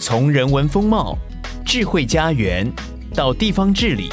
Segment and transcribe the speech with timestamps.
[0.00, 1.18] 从人文风貌、
[1.66, 2.70] 智慧家园
[3.14, 4.08] 到地方治理，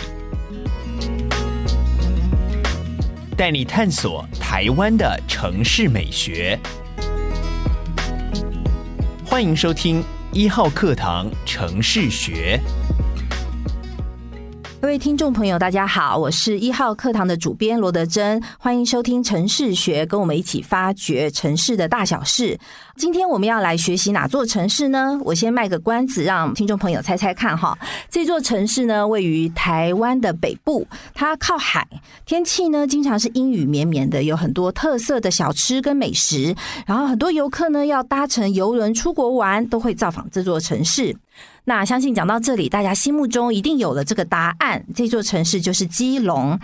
[3.38, 6.60] 带你探索台湾的城市美学。
[9.24, 10.04] 欢迎收听
[10.34, 12.60] 一号课堂城市学。
[14.86, 22.56] 各位听众朋友，大家好，我是一号课堂的主编罗德珍，欢迎收听城市学，跟我们一起发掘城市的大小事。
[22.96, 25.20] 今天我们要来学习哪座城市呢？
[25.24, 27.76] 我先卖个关子，让听众朋友猜猜看哈。
[28.12, 31.88] 这座城市呢，位于台湾的北部，它靠海，
[32.24, 41.18] 天气呢经常是阴雨绵绵的，有很多特色的小吃跟美食，然后很多游客呢要搭乘游轮出国玩，都会造访这座城市。
[41.66, 44.86] 那相信讲到这里，大家心目中一定有了这个答案。
[44.96, 46.60] 这座城市就是基隆。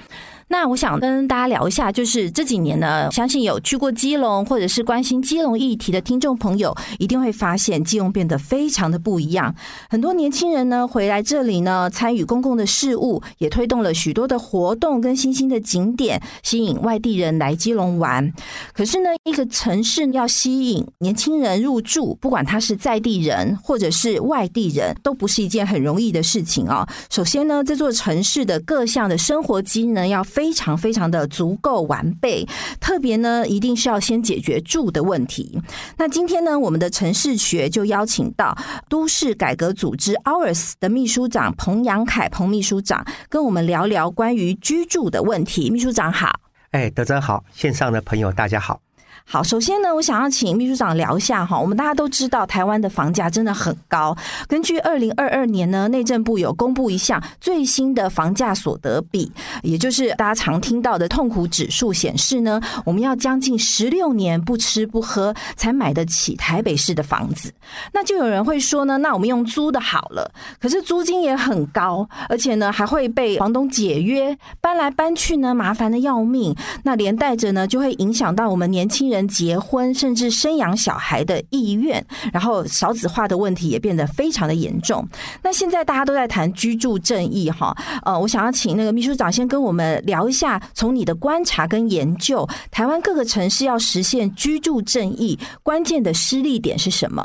[0.52, 9.56] 那我想跟大家聊一下，就是这几年呢，相信有去过基隆或者是关心基隆议题的听众朋友，一定会发现基隆变得非常的不一样。
[9.90, 18.34] 很多年轻人呢回来这里呢，参与公共的事务，也推动了许多的活动跟新兴的景点，吸引外地人来基隆玩。
[18.74, 26.86] 可是呢，一个城市要吸引年轻人入住，不管他是在地人或者是外地人，都不是一件很容易的事情啊。
[27.10, 32.44] 首先呢，这座城市的各项的生活机能要非非常非常的足够完备，
[32.80, 35.62] 特别呢，一定是要先解决住的问题。
[35.98, 38.58] 那今天呢，我们的城市学就邀请到
[38.90, 45.70] 都市改革组织 OURS 的秘书长彭扬凯彭秘书长，跟我们聊聊关于居住的问题。
[45.70, 46.40] 秘书长好，
[46.72, 48.82] 哎，德珍好，线上的朋友大家好。
[49.26, 51.58] 好，首先呢，我想要请秘书长聊一下哈。
[51.58, 54.16] 我们大家都知道，台湾的房价真的很高。
[54.48, 59.32] 根据二零二二年呢，内政部有公布一项最新的房价所得比，
[59.64, 67.54] 也就是大家常听到的痛苦指数，显示呢，我们要将近十六年不吃不喝才买得起台北市的房子。
[67.94, 70.30] 那就有人会说呢，那我们用租的好了。
[70.60, 76.54] 可是租金也很高，而且呢，还会被房东解约，搬来搬去呢，麻烦的要命。
[76.84, 79.22] 那连带着呢，就会影响到我们年轻人。
[79.32, 85.08] 结婚甚至生养小孩的意愿，然后少子化的问题也变得非常的严重。
[85.42, 87.74] 那现在大家都在谈居住正义，哈，
[88.04, 97.22] 呃，我想要请那个秘书长先跟我们聊一下，从你的观察跟研究，台湾各个城市要实现居住正义，关键的失力点是什么？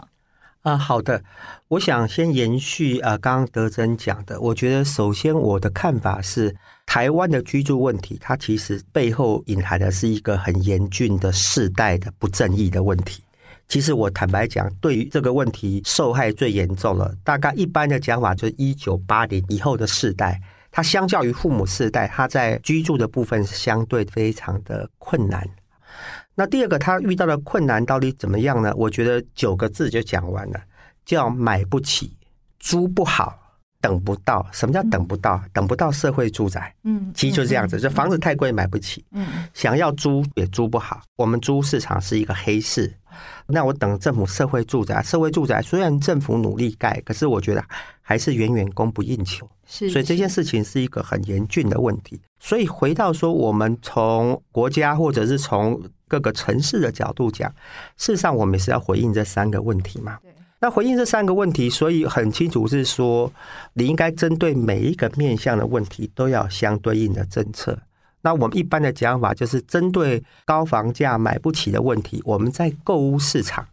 [0.63, 1.25] 啊、呃，好的，
[1.69, 6.55] 我想先延续啊，刚刚德珍讲的，我觉得首先我的看法是。
[6.87, 13.23] 台湾的居住问题，它其实背后隐含的是一个很严峻的世代的不正义的问题。
[13.69, 17.13] 其实我坦白讲，对于这个问题受害最严重了。
[17.25, 25.45] 大概一般的讲法，就是一九八零以后的世代，它相较于父母世代，它在居住的部分是相对非常的困难。
[26.37, 28.73] 那第二个，他遇到的困难到底怎么样呢？
[28.77, 30.61] 我觉得九个字就讲完了，
[31.05, 32.17] 叫买不起，
[32.61, 33.46] 租不好。
[33.87, 35.41] 等不到，什么叫等不到？
[35.53, 39.25] 等不到社会住宅，嗯，其实就是这样子，就房子太贵买不起，嗯，
[39.55, 41.01] 想要租也租不好。
[41.15, 42.93] 我们租市场是一个黑市，
[43.47, 47.65] 那我等政府社会住宅，社会住宅虽然政府努力盖，可是我觉得
[48.03, 52.21] 还是远远供不应求，是，所以这件事情是一个很严峻的问题。
[52.41, 57.49] 所以回到说，我们从国家或者是从各个城市的角度讲，
[57.97, 60.19] 事实上我们是要回应这三个问题嘛。
[60.67, 63.33] 那回应这三个问题，所以很清楚是说，
[63.75, 67.79] 你应该针对每一个面向的问题都要相对应的政策。
[68.21, 73.65] 那我们一般的讲法就是，针对高房价买不起的问题，我们在购物市场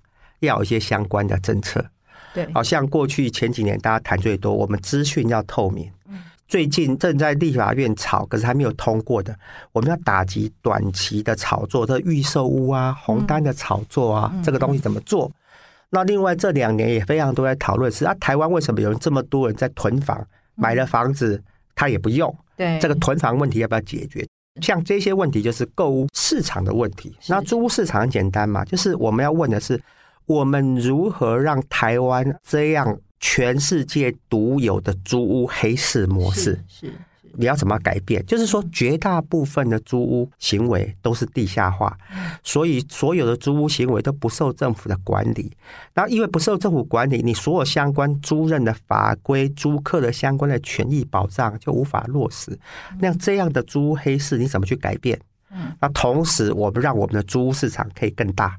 [0.41, 1.83] 要有一些相关的政策。
[2.31, 5.89] 对，好像过去前几年大家谈最多，我们资讯要透明。
[6.47, 9.35] 最近正在立法院炒，可是还没有通过的，
[9.71, 15.31] 我们要打击短期的炒作，这预售屋啊、红单的炒作啊，这个东西怎么做？
[15.93, 21.41] 那另外这两年也非常多在讨论是啊，台湾为什么有这么多人在囤房，买了房子
[21.75, 22.35] 他也不用？
[22.57, 24.27] 对，这个囤房问题要不要解决？
[24.61, 27.15] 像这些问题就是购物市场的问题。
[27.27, 29.79] 那租屋市场很简单嘛，就是我们要问的是，
[30.25, 36.59] 我们如何让台湾这样全世界独有的租屋黑市模式？
[36.68, 36.91] 是。
[37.35, 38.25] 你要怎么改变？
[38.25, 41.97] 就是说，绝大部分的租屋行为都是地下化，
[42.44, 45.51] 所以所有的租屋行为都不受政府的管理。
[45.94, 52.57] 那因为不受政府管理，你所有相关租任的法规、租客的相关的权益保障就无法落实。
[53.00, 55.19] 那这样的租屋黑市，你怎么去改变？
[55.80, 58.57] 那同时，我们让我们的租屋市场可以更大，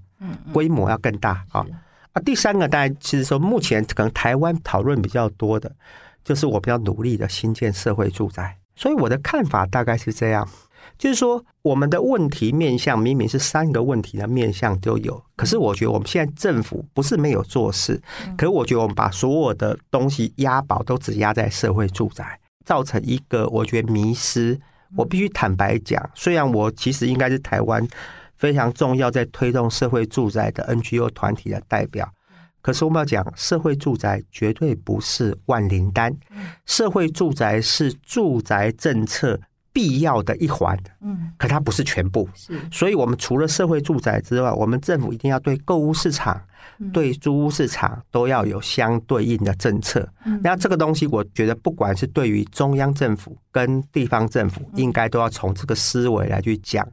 [0.53, 1.67] 规模要更大啊。
[2.13, 5.75] 啊，第三个，当然，其实说目前可能台湾讨论比较多的，
[6.23, 8.57] 就是我们要努力的新建社会住宅。
[8.77, 10.49] 所以我的看法大概是这样，
[10.99, 18.01] 就是说，我们的问题面向明明是三个问题的面向都有，可是我觉得我们现在政府不是没有做事，
[18.37, 24.61] 可是我觉得我们把所有的东西押宝都只押在社会住宅，造成一个我觉得迷失。
[24.97, 27.85] 我必须坦白讲，虽然我其实应该是台湾
[28.37, 32.09] 非常重要在推动社会住宅的 NGO 团体的代表，
[32.65, 36.11] 可是我们要讲，社会住宅绝对不是万灵丹，
[36.65, 39.39] 社会住宅是住宅政策
[39.71, 46.41] 必要的一环，嗯，可它不是全部，是，所以我们除了社会住宅之外，我们政府一定要对购物市场、
[46.91, 50.09] 对租屋市场都要有相对应的政策。
[50.43, 56.89] 那这个东西，我觉得不管是对于中央政府跟地方政府，应该都要从这个思维来去讲。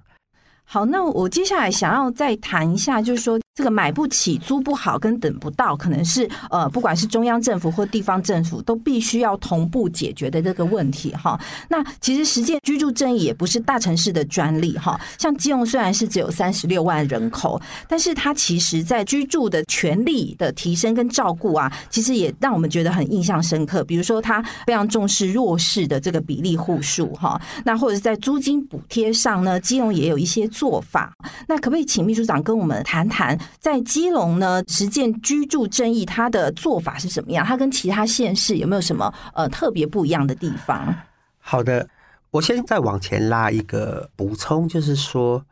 [0.65, 3.39] 好，那我接下来想要再谈一下，就是说。
[3.53, 11.37] 这个买不起、租不好跟等不到，可能是呃，不管是中央政府或地方政府，都必须要同步解决的这个问题哈。
[11.67, 14.97] 那其实实践居住正义也不是大城市的专利哈。
[15.17, 23.83] 像基隆虽然是只有三十六万人口，但是它其实在居住的权利的提升跟照顾啊，其实也让我们觉得很印象深刻。
[23.83, 27.39] 比如说，它非常重视弱势的这个比例户数哈。
[27.65, 31.13] 那或者是在租金补贴上呢，基隆也有一些做法。
[31.49, 33.37] 那可不可以请秘书长跟我们谈谈？
[33.59, 37.45] 在基隆呢，实践居住正义，它的做法是什么样？
[37.45, 40.95] 它跟其他县市有没有什么呃特别不一样的地方？
[41.39, 41.87] 好的，
[42.29, 45.43] 我先再往前拉一个补充，就是说，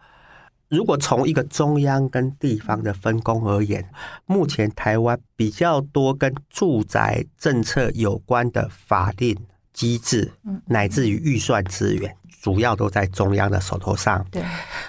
[0.70, 3.90] 如果从一个中央跟地方的分工而言，
[4.26, 9.36] 目前台湾比较多跟住宅政策有关的法令
[9.74, 10.32] 机制，
[10.68, 12.16] 乃至于预算资源。
[12.42, 14.42] 主要都在中央的手头上，对，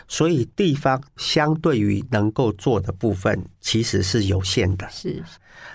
[0.06, 4.88] 所以地方相对于能够做的部分其实是有限的。
[4.90, 5.22] 是。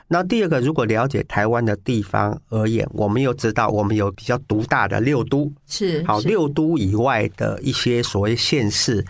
[0.07, 9.03] 那第二个，如果了解台湾的地方而言，我们又知道我们有比较独大的六都，是好六都以外的一些所谓县市，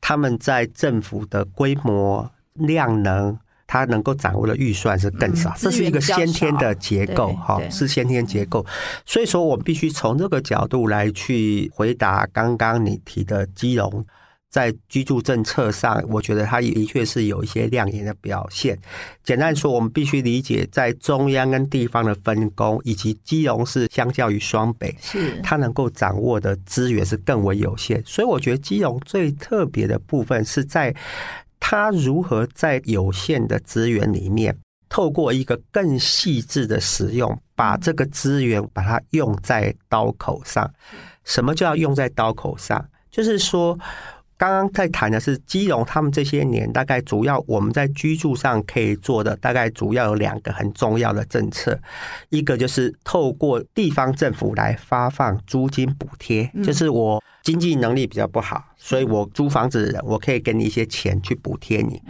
[0.00, 3.38] 他们在政府的规模量能。
[3.72, 8.66] 它能够掌握的预算是更少，这是一个先天的结构，哈，是先天结构。
[9.06, 14.04] 所以说，我们必须从这个角度来去回答刚刚你提的基隆
[14.50, 18.78] 在居住政策上，我觉得它的确是有一些亮眼的表现。
[19.24, 28.02] 简单说，我们必须理解在中央跟地方的分工，以及基隆是相较于双北，是它能够掌握的资源是更为有限。
[28.04, 30.94] 所以，我觉得基隆最特别的部分是在。
[31.64, 34.52] 他如何在有限的资源里面，
[34.88, 40.68] 透过一个更细致的使用，把这个资源把它用在刀口上？
[41.24, 42.84] 什么叫用在刀口上？
[43.12, 43.78] 就是说，
[44.42, 51.78] 刚刚在谈的是基隆，他们这些年大概主要我们在居住上可以做的，大概主要有两个很重要的政策，
[52.28, 57.22] 一个就是透过地方政府来发放租金补贴，就是我。
[57.42, 62.00] 经济能力比较不好，所以我租房子的人，我可以给你一些钱去补贴你。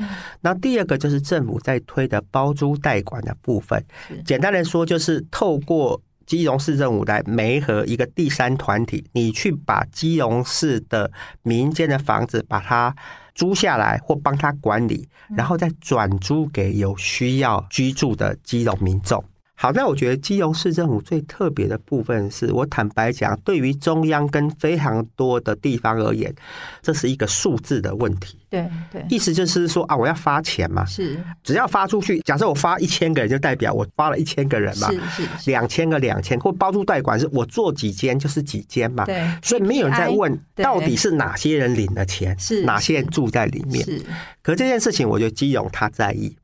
[0.43, 3.83] 那第二个就是政府在推的包租代管的部分，
[4.27, 5.99] 简单来说就是透过
[6.33, 11.13] 基隆市政府来媒合一个第三团体，你去把基隆市的
[11.43, 12.97] 民间的房子把它
[13.35, 15.07] 租下来或帮他管理，
[15.37, 19.23] 然后再转租给有需要居住的基隆民众。
[19.63, 26.35] 好，那我觉得基隆市政府最特别的部分是，我坦白讲，对于中央跟非常多的地方而言，
[26.83, 28.37] 这是一个数字的问题。
[28.51, 44.03] 对对，意思就是说啊，我要发钱嘛，是，只要发出去，假设我发一千个人，就代表我发了一千个人嘛，是是，两千个两千，或包租代管是我做几间就是几间嘛，对，所以没有人在问到底是哪些人领了钱，是哪些人住在里面，是，
[44.43, 46.37] 可这件事情，我觉得基隆他在意。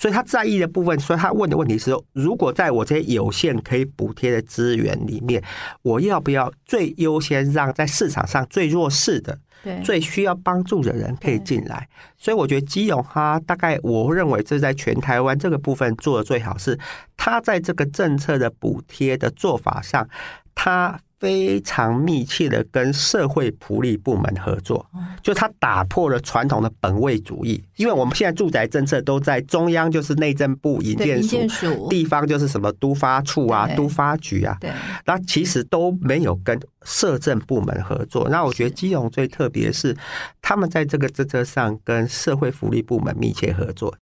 [0.00, 5.44] 所以他在意的部分，所以他问的问题是：如果在我这些有限可以补贴的资源里面，
[5.82, 9.38] 我要不要最优先让在市场上最弱势的、
[9.84, 11.86] 最需要帮助的人可以进来？
[12.16, 16.78] 所以我觉得基隆哈大概我认为这在全台湾这个部分做的最好，是
[17.18, 20.08] 他在这个政策的补贴的做法上，
[20.54, 20.98] 他。
[21.20, 24.84] 非常密切的跟社会福利部门合作，
[25.22, 34.56] 就他打破了传统的本位主义，因为我们现在住宅政策都在中央，就是内政部营建署，地方就是什么都发处啊、都发局啊，
[35.04, 38.26] 那其实都没有跟社政部门合作。
[38.30, 39.94] 那我觉得基隆最特别是，
[40.40, 43.94] 他们在这个政策上跟社会福利部门密切合作，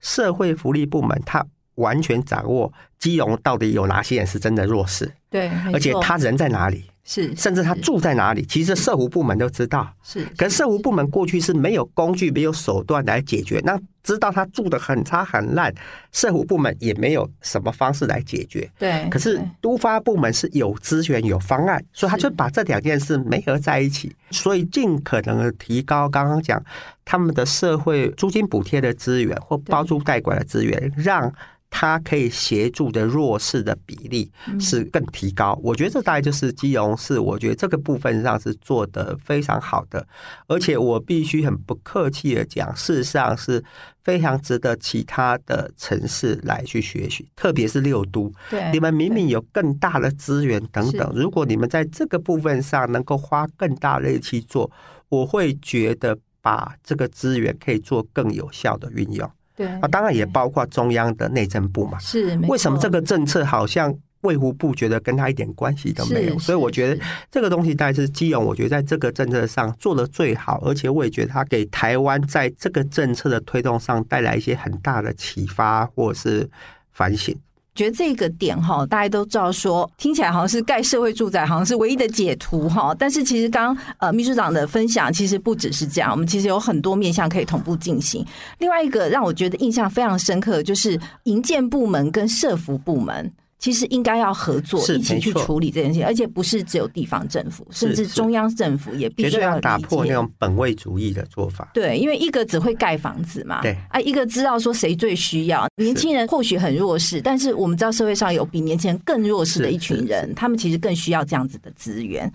[0.00, 5.10] 社会福利部门他完全掌握基隆到底有哪些人是真的弱势。
[5.30, 6.84] 对，而且他人在哪里？
[7.04, 9.92] 是，甚至他住在哪里，其实社服部门都知道。
[10.04, 13.60] 是，可是社服部门过去是没有工具、没有手段来解决。
[13.64, 15.74] 那知道他住的很差很烂，
[16.12, 18.70] 社服部门也没有什么方式来解决。
[18.78, 19.08] 对。
[19.08, 26.62] 可是都发部门是有资源、有方案，所以他就把这两件事没合在一起，所以尽可能的提高刚刚讲
[27.04, 31.32] 他们的社会租金补贴的资源或包租代管的资源，让。
[31.74, 40.06] 它可以协助的弱势的比例是更提高，我觉得这大概就是基隆市，我觉得这个部分上是做得非常好的，
[40.46, 43.64] 而且我必须很不客气的讲，事实上是
[44.02, 54.70] 非常值得其他的城市来去学习，特别是六都，对，你们明明有更大的资源等等，如果你们在这个部分上能够花更大的力气做，
[55.08, 59.28] 我会觉得把这个资源可以做更有效的运用。
[59.56, 61.98] 对啊，当然也包括中央的内政部嘛。
[61.98, 66.38] 是，为什么这个政策好像卫福部觉得跟他一点关系都没有？
[66.38, 76.48] 所以我觉得这个东西大概是基隆，我觉得在这个政策上做的最好，而且我也觉得他给台湾在这个政策的推动上带来一些很大的启发或者是
[76.92, 77.36] 反省。
[77.74, 82.94] 觉得这个点哈，大家都知道说，听起来好像是盖社会住宅，好像是唯一的解图哈。
[82.98, 88.24] 但是其实刚呃秘书长的分享，其实不只是这样，我们其实有很多面向可以同步进行。
[88.58, 93.32] 另外一个让我觉得印象非常深刻的就是营建部门跟社服部门。
[93.62, 101.70] 其实应该要合作，一起去处理这件事情，而且不是只有地方政府，甚至中央政府也必须要打破那种本位主义的做法。
[101.72, 105.68] 对，因为一个只会盖房子嘛，对啊，一个知道说谁最需要。
[105.76, 112.28] 年轻人或许很弱势，但是我们知道社会上有比年轻人更弱势的一群人，他们其实更需要这样子的资源。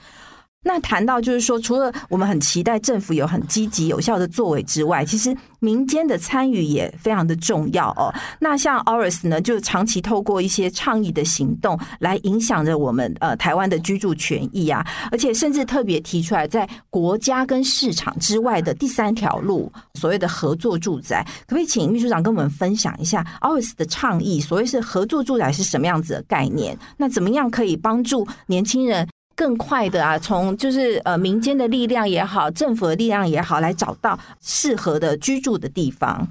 [0.67, 8.13] 那谈到就是说，除了我们很期待政府有很积极有效的作为之外，其实民间的参与也非常的重要哦。
[8.37, 24.41] 那像 OURs 呢，就长期透过一些倡议的行动来影响着我们呃台湾的居住权益啊，而且甚至特别提出来，在国家跟市场之外的第三条路，所谓的合作住宅，可不可以请秘书长跟我们分享一下 OURs 的倡议？
[24.41, 26.77] 所谓是合作住宅是什么样子的概念？
[26.97, 29.07] 那怎么样可以帮助年轻人？
[29.37, 36.27] 更快的啊，从就是呃民间的力量也好，政府的力量也好，来找到适合的居住的地方。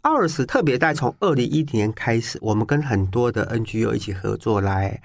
[0.00, 5.02] OURs 特别在从二零一零年开始，我们跟很多的 NGO 一起合作，来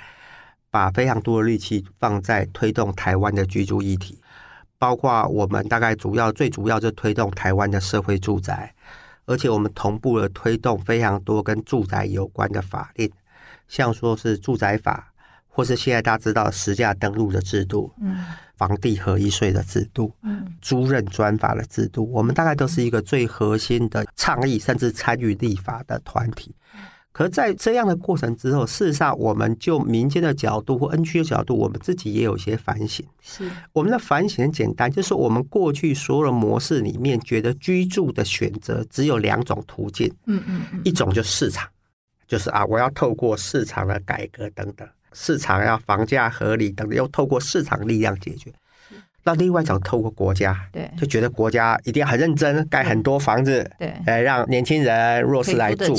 [0.71, 4.17] 把非常多的力气放在推动台湾的居住议题，
[4.77, 8.73] 包括我们大概主要最主要就推动台湾的社会住宅，
[9.25, 13.11] 而且我们同步了推动非常多跟住宅有关的法令，
[13.67, 15.11] 像说是住宅法。
[15.49, 18.23] 或是现在大家知道实价登录的制度，嗯，
[18.55, 26.55] 房地合一税的制度，嗯，租赁专法的制度，我们大概都是一个最核心的倡议，甚至参与立法的团体。
[27.11, 33.05] 可是在这样的过程之后，事实上，我们就民间的角度或 NGO 的角度，我们自己也有一些反省。
[33.19, 41.67] 是我们的反省很简单，就是我们过去所有的模式里面，觉得居住的选择只有两种途径，嗯嗯，一种就是市场，
[42.27, 44.87] 就是啊，我要透过市场的改革等等。
[45.13, 48.53] 市场要房价合理等等，又透过市场力量解决。
[49.23, 55.93] 那另外一种透过国家，对，就觉得国家一定要很认真盖很多房子，对，来让年轻人弱势来住。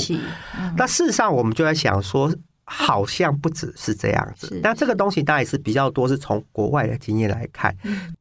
[0.59, 2.33] 嗯、那事实上，我们就在想说，
[2.65, 4.59] 好像不只是这样子。
[4.63, 7.73] 那这个东西当然也是比较多，是从国外的经验来看，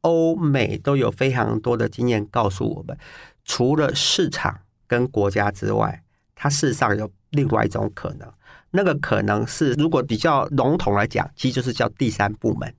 [0.03, 2.97] 欧美都有非常多的经验告诉我们，
[3.45, 6.03] 除了市场跟国家之外，
[6.37, 8.31] 它事实上有另外一种可能。
[8.71, 12.73] 那个可能是，如果比较笼统来讲，其实就是叫第三部门。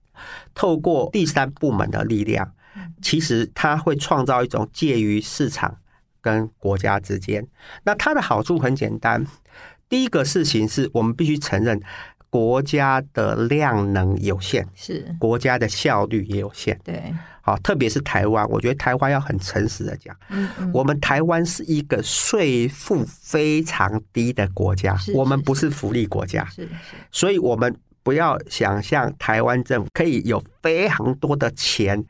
[0.54, 2.54] 透过第三部门的力量，
[3.02, 5.78] 其实它会创造一种介于市场
[6.22, 7.48] 跟国家之间。
[7.84, 9.26] 那它的好处很简单，
[9.90, 11.82] 第一个事情是我们必须承认。
[12.32, 15.06] 国家的量能有限，是。
[15.20, 16.80] 国家的效率也有限。
[16.82, 26.70] 对，好，特别是台湾，我觉得台湾要很诚实的讲，嗯嗯，我们台湾是一个税负非常低的国家，我们不是福利国家，是是，
[27.12, 32.02] 所以我们不要想象台湾政府可以有非常多的钱，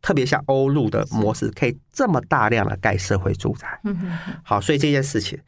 [0.00, 3.78] 特别像欧陆的模式，可以这么大量的盖社会住宅。
[3.84, 5.38] 嗯嗯，好，所以这件事情。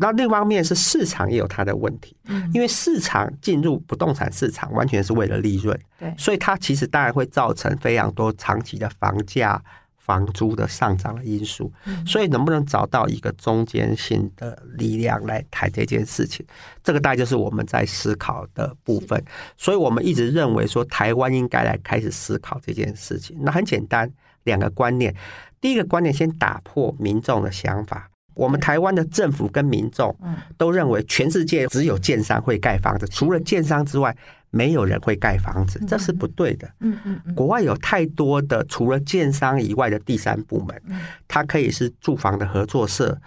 [0.00, 2.16] 那另一方面是市场也有它的问题，
[2.54, 9.60] 因为市场进入不动产市场完全是为了利润，对，所以它其实当然会造成非常多长期的房价、
[9.96, 11.72] 房租的上涨的因素。
[12.06, 16.46] 所以能不能找到一个中间性的力量来谈这件事情，
[16.84, 19.22] 这个大概就是我们在思考的部分。
[19.56, 23.36] 所以我们一直认为说，台湾应该来开始思考这件事情。
[23.40, 24.08] 那很简单，
[24.44, 25.12] 两个观念，
[25.60, 28.08] 第一个观念先打破民众的想法。
[28.38, 30.16] 我们台湾的政府跟民众
[30.56, 34.16] 都认为全世界只有建商会盖房子，除了建商之外，
[34.50, 36.70] 没有人会盖房子，这是不对的。
[36.78, 40.80] 嗯嗯嗯，国外有太多的除了建商以外的第三部门，
[41.26, 43.20] 它可以是住房的合作社，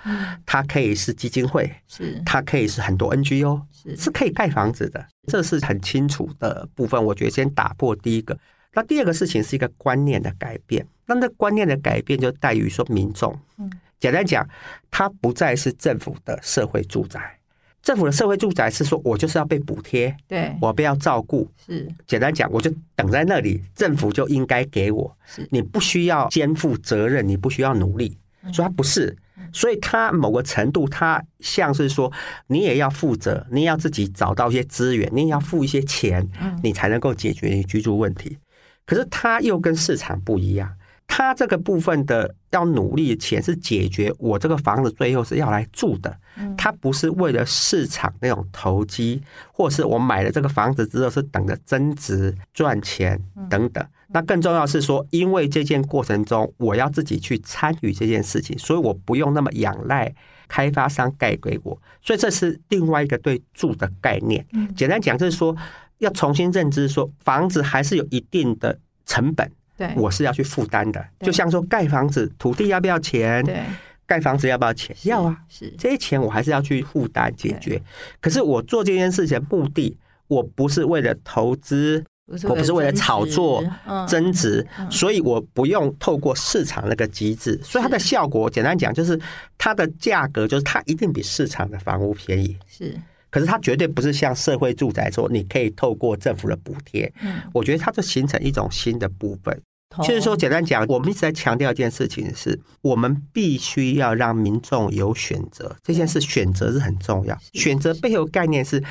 [0.45, 2.21] 它可以是基金会，是。
[2.25, 3.97] 它可以是很多 NGO，是。
[3.97, 7.03] 是可以盖房子的，这是很清楚的部分。
[7.03, 8.37] 我觉得先打破第一个，
[8.73, 10.87] 那第二个事情是一个观念的改变。
[11.05, 13.37] 那那观念的改变就在于说民众，
[14.01, 14.45] 简单讲，
[14.89, 17.37] 它不再是政府的社会住宅。
[17.83, 21.87] 政府的社会住宅是说，我就是要被补贴，对，我被要照顾，是。
[22.05, 25.47] 简单讲，我就等在那里，政府就应该给我，是。
[25.51, 28.17] 你不需要肩负责任，你不需要努力，
[28.51, 29.15] 所以它不是，
[29.53, 32.11] 所以它某个程度，它像是说，
[32.47, 36.27] 你也要负责，你也要自己找到一些资源，你也要付一些钱，
[36.63, 38.37] 你才能够解决你居住问题。
[38.85, 40.71] 可是它又跟市场不一样。
[41.13, 46.17] 他这个部分的要努力的钱是解决我这个房子最后是要来住的，
[46.57, 53.85] 他不是为了市场那种投机，或是我买了这个房子之后是等着增值赚钱等等。
[54.13, 60.15] 那更重要是说，因为这件过程中我要自己去参与这件事情，所以我不用那么仰赖
[60.47, 64.45] 开发商盖给我，所以这是另外一个对住的概念。
[64.77, 65.53] 简单讲就是说，
[65.97, 69.51] 要重新认知说，房子还是有一定的成本。
[69.95, 73.43] 我是要去负担的，就像说盖房子，土地要不要钱？
[73.43, 73.61] 对，
[74.05, 74.95] 盖房子要不要钱？
[75.03, 77.81] 要啊，是这些钱我还是要去负担解决。
[78.19, 79.97] 可是我做这件事情的目的，
[80.27, 82.03] 我不是为了投资，
[82.43, 83.63] 我不是为了炒作
[84.07, 89.19] 增值，所以我不用透过市场那个机制，所以它的效果简单讲就是
[89.57, 92.57] 它的价格就是它一定比市场的房屋便宜。
[92.67, 92.95] 是。
[93.29, 97.09] 可是它绝对不是像社会住宅说，你可以透过政府的补贴。
[97.21, 99.57] 嗯，我觉得它就形成一种新的部分。
[99.99, 105.75] 就是说，简单讲，我们一直在强调一件事情是，我们必须要让民众有选择。
[105.83, 107.37] 这件事选择是很重要。
[107.53, 108.81] 选择背后概念是，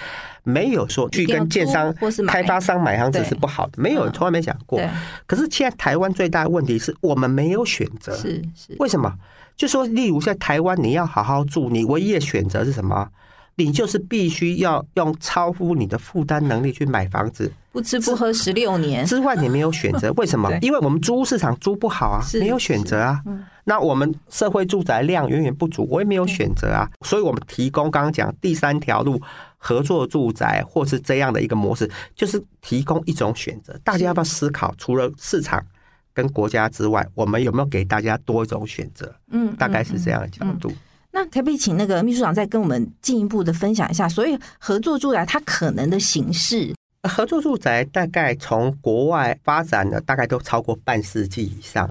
[0.43, 1.95] 没有说去跟建商、
[2.29, 4.79] 开发商买房子是不好的，没有，从来没想过。
[5.27, 8.15] 可是现在台湾最大的问题是我们没有选择。
[8.17, 9.15] 是是，为什么？
[9.57, 13.09] 就说，例如在台湾，你要好好住，你唯一的选择是什么？
[13.57, 20.11] 你就是必须要用超乎你的负担能力去买房子，不吃不喝十六年之外，你没有选择。
[20.13, 20.51] 为什么？
[20.63, 23.23] 因为我们租屋市场租不好啊，没有选择啊。
[23.65, 26.91] 那我们社会住宅量远远不足，我也没有选择啊。
[27.05, 29.21] 所以我们提供刚刚讲第三条路
[29.59, 33.79] 合作住宅，或是这样的一个模式，就是提供一种选择。
[33.85, 34.75] 大家要不要思考？
[34.79, 35.63] 除了市场
[36.15, 39.15] 跟国家之外，我们有没有给大家多一种选择？
[39.31, 40.73] 嗯，大概是这样的角度。
[41.13, 46.75] 那可不可以请那个秘书长再跟我们进一步的分享一下，所以合作住宅它可能的形式？
[47.03, 51.89] 合作住宅大概从国外发展的大概都超过半世纪以上。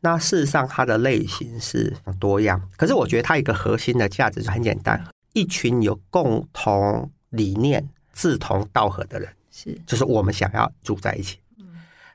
[0.00, 11.38] 那事实上它的类型是多样，可是我觉得它一个核心的价值是很简单：一群有共同理念、志同道合的人，是就是我们想要住在一起，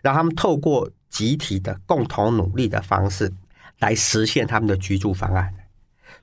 [0.01, 3.29] 让他们透过集体的共同努力的方式
[3.79, 5.53] 来实现他们的居住方案。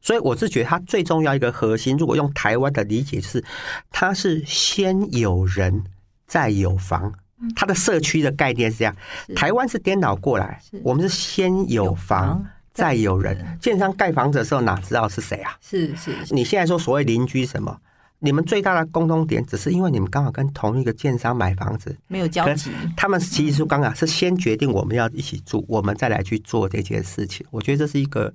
[0.00, 3.44] 所以我是觉得它最重要一个核心，如果用台湾的理解是，
[3.90, 5.84] 它是先有人
[6.26, 7.12] 再有房，
[7.54, 8.96] 它的社区的概念是这样。
[9.34, 13.58] 台湾是颠倒过来，我们是先有房再有人。
[13.60, 15.56] 建商盖房子的时候哪知道是谁啊？
[15.60, 16.12] 是是。
[16.30, 17.76] 你现在说所谓邻居什么？
[18.18, 22.70] 你们最大的共同点，只是因为你们刚好跟同一个建商买房子，没有交集。
[22.96, 27.46] 他们其实是刚好是先决定我们要一起住，我们再来去做这件事情。
[27.50, 28.32] 我觉得这是一个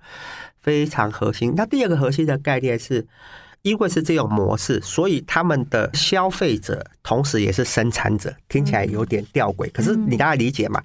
[0.61, 1.53] 非常核心。
[1.55, 3.05] 那第二个核心的概念是，
[3.63, 9.71] 因为是这种模式，所以他们的消费者同时也是生产者，听起来有点吊诡。
[9.71, 10.81] 可是你大概理解嘛？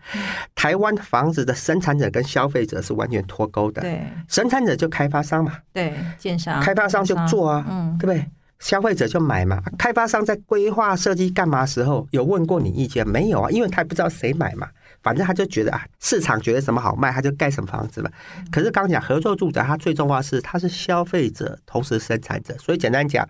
[0.54, 3.82] 台湾房子的生产者跟消费者是完全脱钩的。
[3.82, 8.26] 对，生产者就开发商嘛，对，建商，开发商就做啊，嗯，对不对？
[8.58, 13.50] 消费者就买嘛，开发商在规划设计干嘛时候有问过你意见没有啊？
[13.50, 14.68] 因为他不知道谁买嘛，
[15.02, 18.10] 反正他就觉得啊，市场觉得什么好卖，他就盖什么房子嘛。
[18.50, 23.28] 可是刚讲合作住宅，它最重要是它是消费者同时生产者，所以简单讲，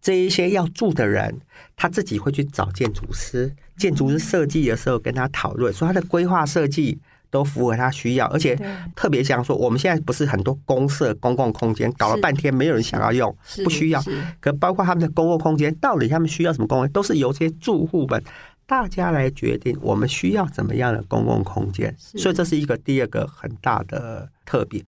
[0.00, 1.40] 这一些要住的人，
[1.76, 7.00] 他自己会去找建筑师，建筑师设计的时候跟他讨论，说他的规划设计。
[7.30, 8.58] 都符合他需要，而且
[8.96, 14.02] 特别像说，我们现在不是很多公社公共空间搞了半天没有人想要用，不需要。
[14.40, 18.22] 可包括他们的公共空间，到底他们需要什么公共，都是由这些住户们
[18.66, 21.94] 大家来决定，我们需要怎么样的公共空间。
[21.98, 24.82] 所以这是一个第二个很大的特别。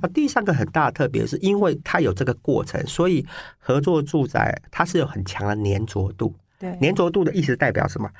[0.00, 3.24] 那第三个很大的特别是因为它有这个过程，所以
[3.58, 6.34] 合作住宅它是有很强的粘着度。
[6.58, 8.10] 对，粘着度的意思代表什么？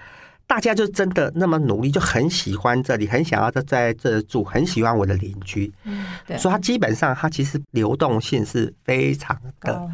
[0.49, 5.71] 大家就真的那么努力，就很喜欢这里，很想要在在这住，很喜欢我的邻居。
[5.85, 6.39] 嗯，对。
[6.39, 9.89] 所以它基本上它其实流动性是非常的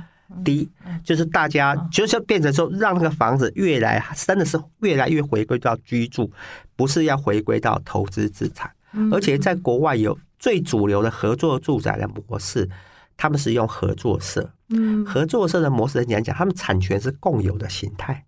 [0.44, 0.70] 低，
[1.02, 6.30] 就是大家就是变成说，让那个房子越来真的是越来越回归到居住，
[6.76, 8.70] 不是要回归到投资资产。
[9.10, 12.70] 而且在国外有最主流的合作住宅的模式，
[13.16, 14.48] 他们是用合作社。
[14.68, 18.24] 嗯，合作社的模式很简单讲，他们产权是共有的形态，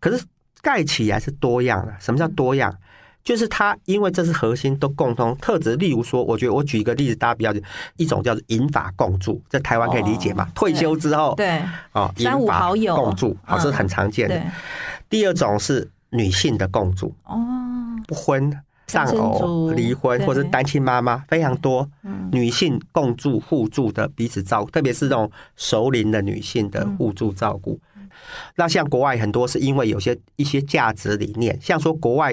[0.00, 0.24] 可是
[0.62, 1.92] 盖起来是多样的。
[2.00, 2.74] 什么叫多样？
[3.24, 5.76] 就是它因为这是核心都共通特质。
[5.76, 7.52] 例如说，我觉得我举一个例子，大家比较
[7.96, 10.48] 一种叫做银发共住，在台湾可以理解嘛？
[10.54, 14.42] 退休之后，对，哦，三五好友共住，好，这是很常见的。
[15.10, 17.36] 第二种是女性的共住，哦，
[18.06, 18.58] 不婚。
[18.88, 21.88] 丧偶、离婚或者单亲妈妈非常多，
[22.30, 27.80] 女性共住互助的彼此照顾，特别是那种熟龄的女性的互助照顾。
[28.56, 32.32] 那像国外很多是因为有些一些价值理念，像说国外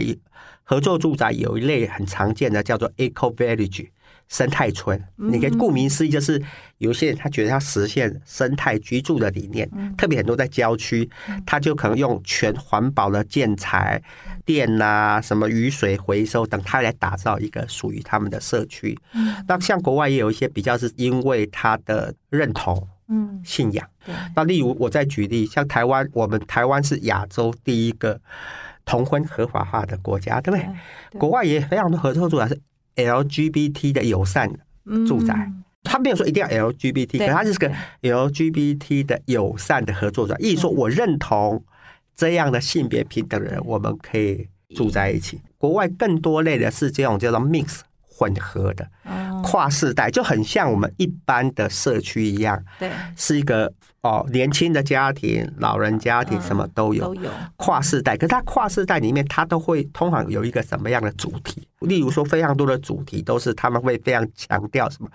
[0.63, 3.87] 合作住宅有一类很常见的叫做 Eco Village。
[4.27, 6.39] 生态村，你可以顾名思义，就是
[6.77, 11.09] 有些人他觉得他实现生态居住的理念，特别很多在郊区，
[11.47, 13.99] 他就可能用全环保的建材、
[14.45, 18.95] 电呐、什么雨水回收等，他来打造一个属于他们的社区。
[19.47, 23.85] 那像国外也有一些比较是因为他的认同、嗯信仰。
[24.35, 28.21] 那例如我再举例，像台湾，我们台湾是亚洲第一个
[28.85, 31.19] 同婚合法化的国家，对不对？
[31.19, 32.59] 国外也非常多合作住宅是。
[32.95, 34.51] LGBT 的友善
[35.07, 35.49] 住宅，
[35.83, 40.37] 他没有说一定要 LGBT，可他就是个 LGBT 的友善的合作住宅。
[40.39, 41.63] 意思说我认同
[42.13, 45.39] 这样的性别平等的人，我们可以住在一起。
[45.57, 48.85] 国外更多类的是这种叫做 mix 混合的。
[49.43, 53.71] 跨世代就很像我们一般的社区一样，对，是一个
[54.01, 58.15] 哦，年轻的家庭、老人家庭什么都有，都有跨世代。
[58.15, 61.67] 可是它跨世代里面，它都会通常有一个什么样的主题？
[61.79, 65.09] 例如说，非常多的主题都是他们会非常强调什么？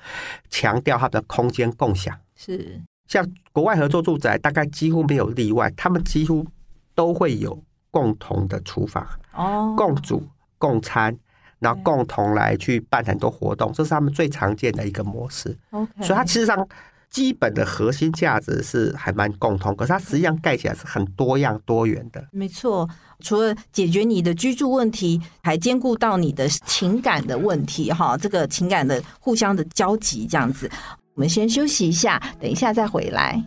[0.51, 2.15] 强调它的空间共享。
[2.37, 6.47] 是像国外合作住宅，大概几乎没有例外，他们几乎
[6.95, 10.27] 都会有共同的厨房哦，共煮
[10.59, 11.17] 共餐。
[11.59, 15.57] 然后共同来去办很多活动，这是他们最常见的一个模式。
[15.71, 16.05] Okay.
[16.05, 16.67] 所以它其实上
[17.11, 22.27] 基本的核心价值是还蛮共通，可是它实际上盖起来是很多样多元的。
[22.33, 22.89] 没错，
[23.21, 30.69] 除了解决你的居住问题，还兼顾到你的情感的问题，哈，这个情感的互相的交集，这样子。
[31.15, 33.41] 我们先休息一下，等一下再回来。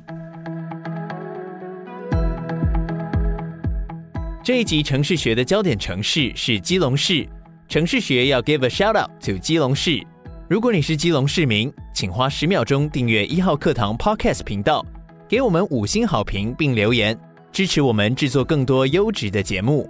[4.41, 7.28] 这一集城市学的焦点城市是基隆市。
[7.68, 10.02] 城市学要 give a shout out to 基隆市。
[10.50, 14.86] 如果你是基隆市民，请花十秒钟订阅一号课堂 Podcast 频道，
[15.28, 17.20] 给我们五星好评并留言，
[17.52, 19.86] 支持我们制作更多优质的节目。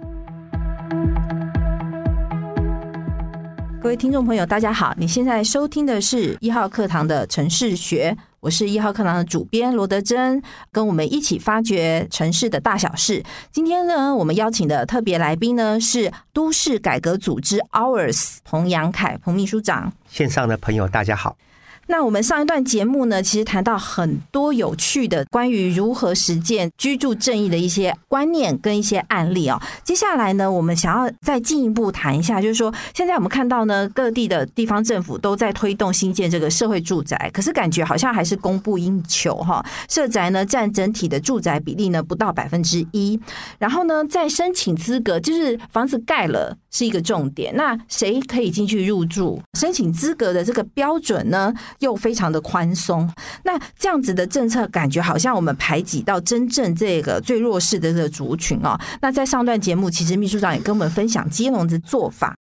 [3.80, 8.16] 各位听众朋友，大家好，你现在收听的是一号课堂的城市学。
[8.40, 13.20] 我是一号课堂的主编罗德珍，跟我们一起发掘城市的大小事。
[13.50, 19.92] 今天呢，我们邀请的特别来宾呢是都市改革组织 OURS 彭扬凯彭秘书长。
[20.08, 21.36] 线上的朋友，大家好。
[21.88, 29.60] 那我们上一段节目呢，其实谈到很多有趣的关于如何实践居住正义的一些观念跟一些案例哦。
[29.82, 39.64] 接下来呢，我们想要再进一步谈一下，就是说，现在我们看到呢，各地的地方政府都在推动新建这个社会住宅，可是感觉好像还是供不应求哈。
[39.88, 43.18] 社宅呢占整体的住宅比例呢不到百分之一，
[43.58, 49.40] 然后呢，在申请资格，就是房子盖了是一个重点，那谁可以进去入住？
[49.58, 51.52] 申请资格的这个标准呢？
[51.80, 53.12] 又非常的宽松，
[53.42, 58.78] 那这样子的政策感觉好像我们排挤到真正这个最弱势的这个族群哦。
[59.02, 62.36] 那在上段节目，其实秘书长也跟我们分享基隆的做法。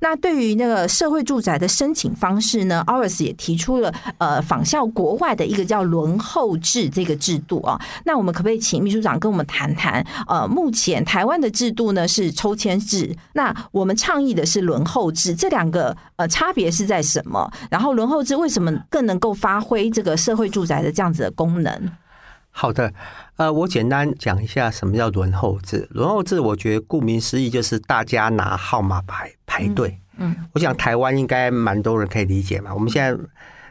[0.00, 7.80] 那对于那个社会住宅的申请方式呢，OURS 也提出了呃仿效国外的一个叫轮候制这个制度啊。
[8.04, 10.04] 那我们可不可以请秘书长跟我们谈谈？
[10.26, 17.50] 呃，目前台湾的制度呢是抽签制，那我们倡议的是轮候制，这两个呃差别是在什么？
[17.70, 21.90] 然后轮候制为什么更能够发挥这个社会住宅的这样子的功能？
[22.54, 22.92] 好的，
[23.36, 25.88] 呃，我简单讲一下什么叫轮候制。
[25.90, 29.98] 轮候制，我觉得顾名思义就是大家拿号码牌排队。
[30.18, 32.72] 嗯，我想台湾应该蛮多人可以理解嘛。
[32.72, 33.18] 我们现在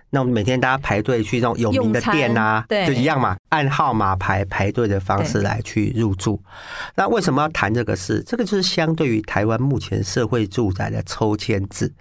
[0.10, 6.42] 那我们每天大家排队去那种有名的店啊，对，就一样嘛，按号码牌排队的方式来去入住。
[6.96, 8.22] 那为什么要谈这个事？
[8.26, 11.94] 这个就是相对于台湾目前社会住宅的抽签制。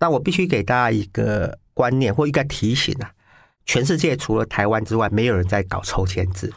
[0.00, 3.10] 那我必须给大家一个观念或一个提醒啊。
[3.66, 6.50] 全世界除了台湾之外，没有人在搞抽签制，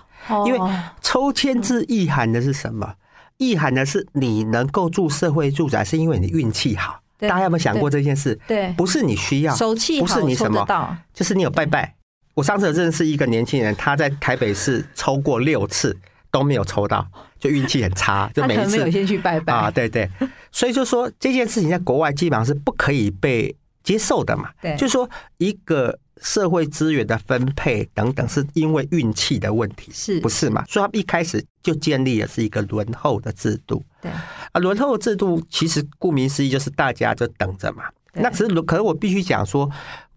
[0.46, 0.60] 因为
[1.02, 2.94] 抽签制意涵的是什么？
[3.38, 7.02] 意涵的是你能够住社会住宅，是因为你运气好。
[7.18, 8.40] 大家有没有想过这件事？
[8.48, 10.66] 对，不是你需要，手气好，不是你什么，
[11.14, 11.96] 就是你有拜拜。
[12.36, 15.98] 我上次认识一个年轻人，他在台北市抽过六次
[16.32, 17.06] 都没有抽到，
[17.38, 19.70] 就运气很差， 就每一次没有先去拜拜啊。
[19.70, 20.10] 对对，
[20.52, 24.50] 所以就说这件事情在国外基本上是不可以被接受的嘛。
[24.62, 30.64] 对，就是说一个社会资源的分配等等，是因为运气的问题，是不是嘛？
[30.68, 33.84] 所以他一开始就建立的是一个轮候的制度。
[34.02, 34.12] 对
[34.52, 37.84] 啊，轮候制度其实顾名思义就是大家就等着嘛。
[38.14, 39.70] 那只是，可是我必须讲说。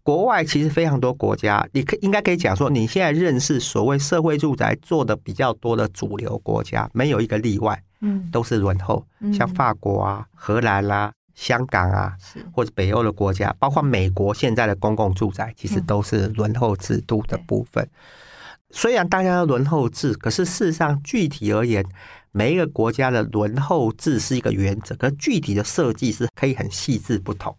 [0.05, 12.15] 国外其实非常多国家，你可应该可以讲说，你现在认识所谓社会住宅做的比较多的主流国家，没有一个例外，嗯，都是轮候，像法国啊、荷兰啦、香港啊，
[12.53, 17.89] 或者北欧的国家，包括美国现在的公共住宅，其实都是轮候制度的部分。
[18.71, 21.85] 虽然大家要轮候制，可是事实上具体而言，
[22.31, 27.55] 每一个国家的轮候制是一个原则，可是具体的设计是可以很细致不同。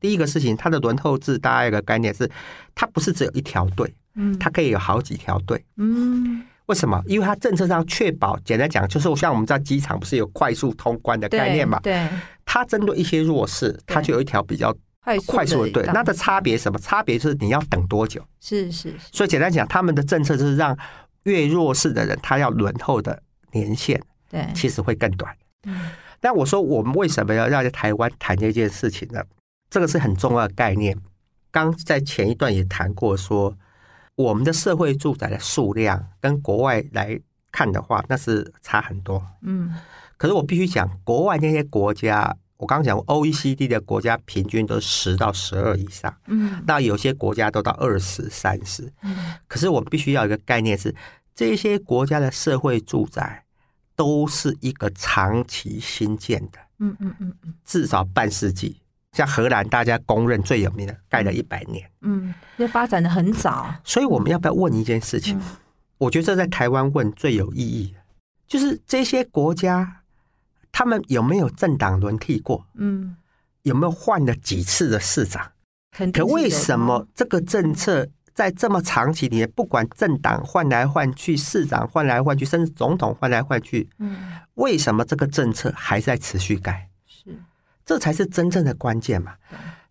[0.00, 2.28] 第一个事情，它的轮候制，大家有个概念是，
[2.74, 7.00] 它不是只有一条队，嗯，它可以有好几条队，嗯，为什么？
[7.06, 12.08] 因为它政策上确保，简单讲，就是像我们在机场不是有快速通关的概念嘛，对，
[12.46, 14.74] 它针对一些弱势，它就有一条比较
[15.26, 16.78] 快速的对，那的差别什么？
[16.78, 18.24] 差别就是你要等多久？
[18.40, 20.74] 是是，所以简单讲，他们的政策就是让
[21.24, 25.36] 越弱势的人，他要轮候的年限，对，其实会更短。
[25.64, 29.22] 嗯，但我说我们为什么要要在台湾谈这件事情呢？
[29.68, 30.96] 这个是很重要的概念。
[31.50, 33.56] 刚在前一段也谈过，说
[34.14, 39.24] 我们的社会住宅的数量跟国外来看的话，那是差很多。
[39.42, 39.74] 嗯，
[40.16, 46.14] 可是我必须讲，国外那些国家，我刚刚讲 OECD 的国家平均都十到十二以上。
[46.26, 48.92] 嗯，那有些国家都到二十、三十。
[49.02, 50.94] 嗯，可是我们必须要一个概念是，
[51.34, 53.44] 这些国家的社会住宅
[53.94, 56.58] 都是一个长期新建的。
[56.78, 58.80] 嗯嗯嗯嗯，至少半世纪。
[59.12, 63.74] 像荷兰，大家公认最有名的，盖了一百年，嗯，那发展的很早。
[63.82, 65.38] 所以我们要不要问一件事情？
[65.38, 65.42] 嗯、
[65.96, 67.94] 我觉得这在台湾问最有意义，
[68.46, 70.02] 就是这些国家
[70.76, 72.66] 他们有没有政党轮替过？
[72.74, 73.16] 嗯，
[73.62, 75.52] 有没有换了几次的市长？
[76.12, 86.90] 可为什么这个政策在这么长期里面，不管政党换来换去，市长换来换去，甚至总统换来换去，嗯，为什么这个政策还在持续盖？
[87.86, 89.32] 这才是真正的关键嘛！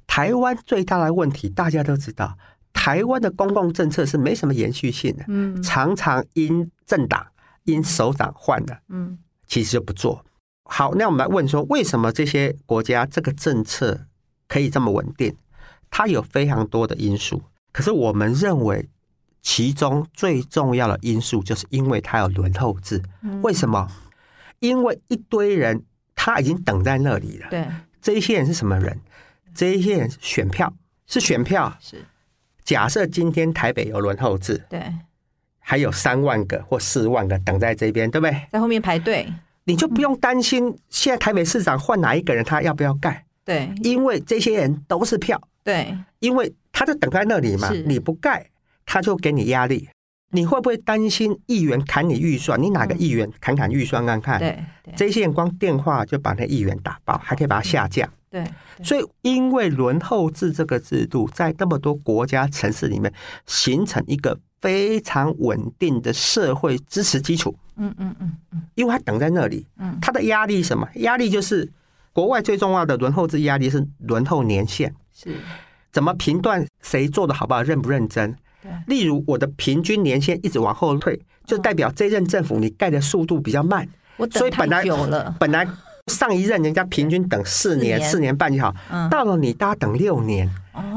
[0.06, 2.38] 台湾最大的问题，大家都知道，
[2.71, 7.26] 台湾的公共政策是没什么延续性的，嗯，常常因政党、
[7.63, 9.17] 因首长换了，嗯，
[9.48, 10.24] 其实就不做
[10.65, 10.93] 好。
[10.95, 14.06] 那我们来问说，为什么这些国家这个政策
[14.47, 15.36] 可以这么稳定？
[15.89, 18.89] 它有非常多的因素，可是我们认为
[19.41, 23.01] 其中最重要的因素，就是因为它有轮候制。
[23.41, 23.89] 为什么？
[24.60, 25.84] 因为一堆人。
[26.17, 27.47] 他已经等在那里了。
[27.51, 27.67] 对，
[28.01, 28.99] 这一些人是什么人？
[29.54, 30.73] 这一些人选票
[31.06, 31.71] 是选票。
[31.80, 32.04] 是，
[32.63, 34.82] 假设今天台北有轮候制，对，
[35.60, 38.47] 还有三万个或四万个等在这边，对不对？
[38.49, 39.32] 在后面排队，
[39.65, 43.25] 你就不用担心现在台北市长换哪一个人，他要不要盖？
[43.43, 45.41] 对，因为这些人都是票。
[45.63, 48.49] 对，因为他就等在那里嘛，你不盖，
[48.86, 49.89] 他就给你压力。
[50.32, 52.62] 你会不会担心议员砍你预算？
[52.62, 54.39] 你哪个议员砍砍预算看看？
[54.39, 54.60] 对，
[54.95, 58.10] 这些人光电话就把那议员打爆，还可以把他下架。
[58.30, 58.43] 对，
[58.84, 63.12] 所以因为轮候制这个制度，在那么多国家城市里面
[63.45, 67.56] 形成一个非常稳定的社会支持基础。
[67.78, 70.88] 嗯嗯嗯嗯，因为他等在那里，嗯，他的压力是什么？
[70.95, 71.71] 压力就是
[72.12, 75.36] 国外最重要的轮候制压力是轮候年限，是。
[75.91, 78.36] 怎么评断谁做的好不好，认不认真？
[78.88, 83.88] 例如，我的平均年限一直往后退，就代表这任政府你盖的速度比较慢。
[84.32, 84.84] 所以本来
[85.39, 85.67] 本来
[86.08, 88.36] 上一任人家平均等四年、四年。
[88.36, 88.73] 半就好，
[89.12, 90.49] 到了你大家等六年，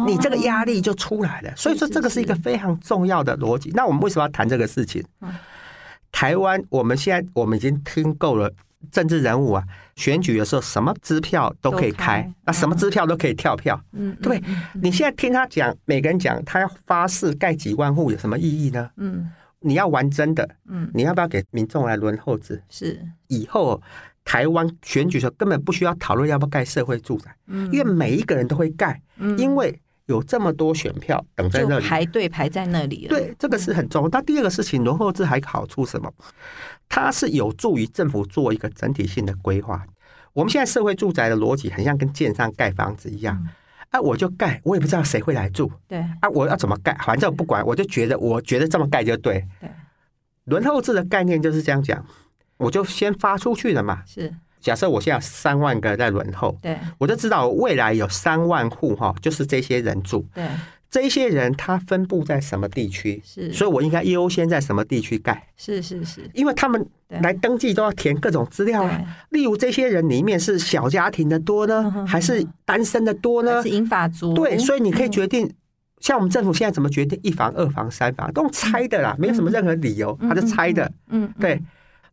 [0.06, 1.52] 你这个压力就出来了。
[1.56, 3.70] 所以说，这个是一个非常重要的逻辑。
[3.74, 5.04] 那我们为什么要谈这个事情？
[6.12, 8.52] 台湾，我们现在我们已经听够了。
[8.92, 9.64] 政治人物啊，
[9.96, 14.40] 选举的时候什么支票都可以开，那什么支票都可以跳票，嗯，对？
[14.80, 18.88] 你现在听他讲，每个人讲他要发誓盖几万户，有什么意义呢？
[18.96, 22.62] 嗯，你要玩真的，嗯，你要不要给民众来轮候制？
[22.68, 23.82] 是，以后
[24.28, 33.08] 台湾选举的时候根本不需要讨论要不要盖社会住宅，嗯，因为每一个人都会盖，嗯，因为有这么多选票等在那里，排队排在那里了。
[33.08, 34.08] 对，这个是很重要。
[34.10, 36.12] 那第二个事情，轮候制还有好处什么？
[36.90, 39.82] 它是有助于政府做一个整体性的规划。
[40.34, 43.48] 我们现在社会住宅的逻辑很像跟建商盖房子一样，
[43.88, 49.42] 啊，我就盖，我也不知道谁会来住，对，啊，我要怎么盖，反正我不管，我就觉得我觉得这么盖就对。
[49.58, 49.70] 对，
[50.44, 52.04] 轮候制的概念就是这样讲，
[52.58, 54.02] 我就先发出去了嘛。
[54.06, 60.26] 是，假设我现在有三万个在轮候，对，我就知道未来有三万户哈，就是这些人住。
[60.34, 60.46] 对，
[60.90, 63.22] 这些人他分布在什么地区？
[63.24, 65.46] 是，所以我应该优先在什么地区盖？
[65.56, 69.00] 是是是，因为他们来登记都要填各种资料啊。
[69.30, 73.62] 例如这些人里面是小家庭的多呢，还是单身的多呢？
[73.62, 74.34] 是银发族？
[74.34, 75.50] 对，所以你可以决定。
[76.00, 80.88] 像我们政府现在怎么决定一房、二房、三房，都用猜的啦，没有什么任何理由，他就猜的。
[81.08, 81.60] 嗯，对。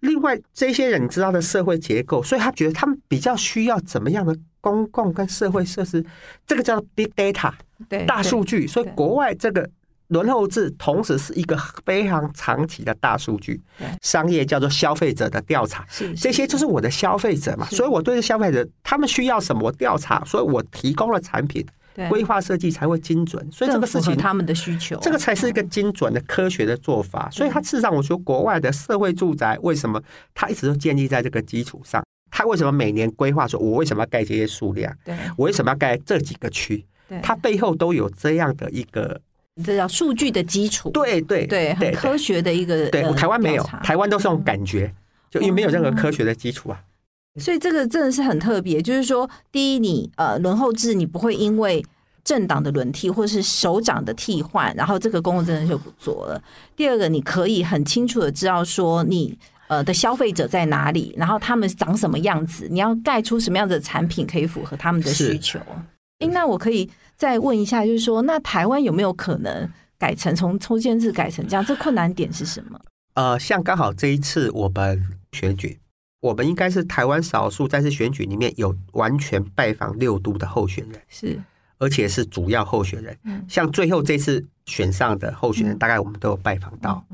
[0.01, 6.05] 另外，这些人你知道的社会结构，所以他觉得他们比较需要怎么样的公共跟社会设施，
[6.45, 7.51] 这个叫 big data，
[7.89, 8.67] 对，大数据。
[8.67, 9.67] 所以国外这个
[10.09, 13.59] 轮候制同时是一个非常长期的大数据。
[14.01, 15.85] 商业叫做消费者的调查，
[16.17, 21.65] 这些就是我的消费者嘛，所以我对消费者他们需要什么我调查，所以我提供了产品。
[22.09, 27.29] 规划设计才会精准，所以这个事情他们的需求，这个才是一个精准的科学的做法。
[27.31, 30.01] 所以，它事实上，我说国外的社会住宅为什么
[30.33, 32.03] 它一直都建立在这个基础上？
[32.29, 34.93] 它为什么每年规划说，我为什么要盖这些数量？
[35.05, 36.85] 对，我为什么要盖这几个区？
[37.21, 39.21] 它背后都有这样的一个，
[39.63, 40.89] 这叫数据的基础。
[40.89, 42.89] 对对对，很科学的一个。
[42.89, 44.93] 对，台湾没有，台湾都是用感觉，
[45.29, 46.81] 就因为没有任何科学的基础啊。
[47.37, 51.85] 所以这个真的是很特别，就是说，第一，你呃轮候制，你不会因为
[52.23, 56.41] 政党的轮替或是首长的替换，然后这个公共政策就不做了。
[56.75, 65.59] 第二个，你可以很清楚的知道说你呃的消费者在哪里，然后他们长什么样子，你要盖出什么样子的产品可以符合他们的需求。
[66.19, 69.69] 哎，那我可以再问一下，就是说，那台湾有没有可能
[69.99, 71.65] 改成从抽签制改成这样？
[71.65, 72.79] 这困难点是什么？
[73.15, 75.77] 呃，像刚好这一次我们选举。
[76.25, 81.39] 我们应该是台湾少数在这选举里面有完全拜访六都的候选人，是，
[81.77, 83.15] 而且是主要候选人。
[83.47, 87.05] 像最后这次选上的候选人，大概我们都有拜访到。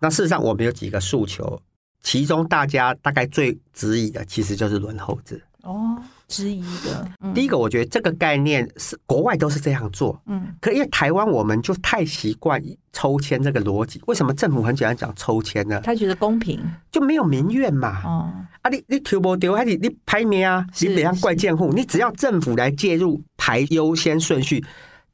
[0.00, 1.62] 那事实上，我们有几个诉求，
[2.02, 5.40] 其中大家大概最质疑的，其实就是轮候制。
[5.62, 5.96] 哦。
[6.32, 12.58] 之一的，第一个，我觉得这个概念是国外都是这样做，嗯，可因为台湾我们就太习惯
[12.90, 15.78] 抽签这个逻辑，为什么政府很喜欢讲抽签呢？
[15.84, 16.58] 他觉得公平，
[16.90, 24.64] 就没有民怨嘛，哦，啊，你你抽不丢，还是你排名啊，你别让怪贱户，你只要政府来介入排优先顺序，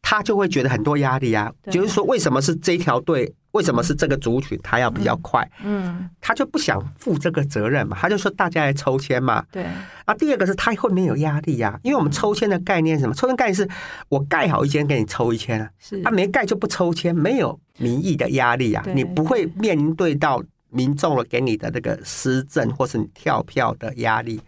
[0.00, 3.35] 他就会觉得很多压力啊，就是说为什么是这条队？
[3.59, 4.57] 为什么是这个族群？
[4.62, 9.64] 他要比较快，嗯，他就不想负这个责任嘛，他就说大家来抽签嘛，对。
[10.05, 13.14] 啊，第二个是他会没有压力呀，因为我们抽签的概念是什么？
[13.16, 13.68] 抽签概念是
[14.09, 20.40] 我盖好一间给你抽一签啊，是啊，没盖就不抽签，没有民意的压力啊，你不会面对到
[20.71, 24.40] 民众了给你的那个施政或是你跳票的压力。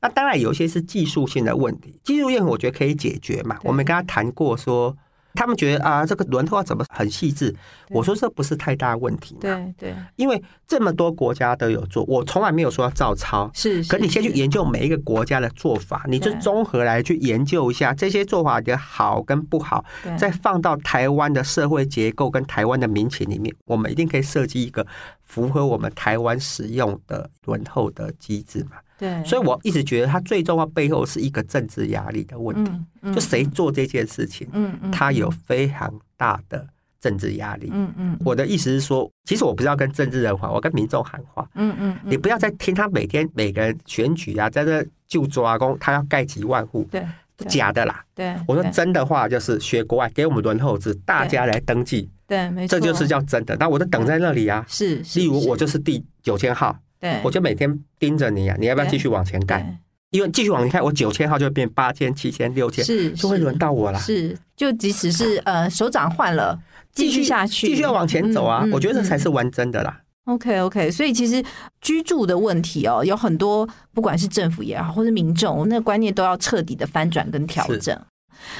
[0.00, 4.96] 那当然有一些是技术性的问题，技术性我觉得可以解决嘛，我们跟他谈过说。
[5.34, 7.54] 他们觉得啊，这个轮候怎么很细致？
[7.90, 9.36] 我说这不是太大问题。
[9.40, 13.50] 对对，因为这么多国家都有做，我从来没有说要照抄。
[13.52, 19.84] 是，可你先去研究每一个国家的做法，你就综合来去研究一下这些做法的好跟不好，
[20.16, 24.86] 再放到台湾的社会结构跟台湾的民情里面，我们一定可以设计一个
[25.24, 28.76] 符合我们台湾使用的轮候的机制嘛。
[29.04, 32.72] 对，所以我一直觉得他最重要背后是一个政治压力的问题，
[33.14, 36.66] 就谁做这件事情，嗯嗯，他有非常大的
[37.02, 38.18] 政治压力，嗯嗯。
[38.24, 41.94] 我的意思是说，其实我不是要跟政治人话，我跟民众喊话，嗯嗯。
[42.06, 47.04] 你不要再听他每天每个人选举啊，在这就抓工，他要盖几万户，对，
[47.46, 48.02] 假的啦。
[48.14, 53.54] 对，我说真的话就是学国外给我们轮候制，大家来登记，对，没错，这就是叫真的。
[53.60, 56.74] 那我就等在那里啊，是，例如我就是第九千号。
[57.04, 59.78] 对，我就每天盯着你啊，你要不要继续往前干？
[60.08, 63.98] 因为继续往前看，我九千号就会变八千、七千、六千，是就会轮到我了。
[63.98, 66.58] 是，就即使是呃手掌换了，
[66.94, 68.64] 继续下去，继续要往前走啊！
[68.72, 70.00] 我觉得这才是玩真的啦。
[70.24, 71.44] OK OK，所以其实
[71.82, 77.94] 居住的问题哦，有很多，不管是政府也好，或是民众，那个观念都要彻底的翻转跟调整。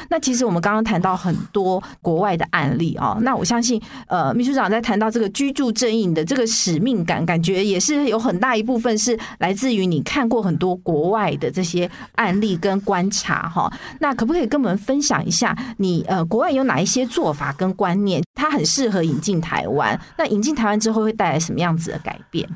[0.09, 13.73] 那其实我们刚刚谈到很多国外的案例啊，那我相信呃，秘书长在谈到这个居住正义的这个使命感，感觉也是有很大一部分是来自于你看过很多国外的这些案例跟观察哈。
[14.01, 19.99] 那可不可以跟我们分享一下你呃国外有哪一些做法跟观念，它很适合引进台湾？
[20.19, 22.49] 那引进台湾之后会带来什么样子的改变？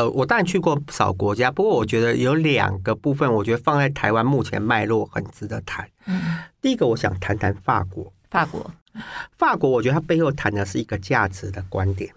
[0.00, 5.86] 呃，我当然去过不少国家，不过我觉得有两个部分，我觉得放在台湾目前脉络很值得谈。
[6.06, 8.10] 嗯，第一个我想谈谈法国。
[8.30, 8.72] 法国，
[9.36, 12.10] 法国，我觉得它背后谈的是一个价值的观点。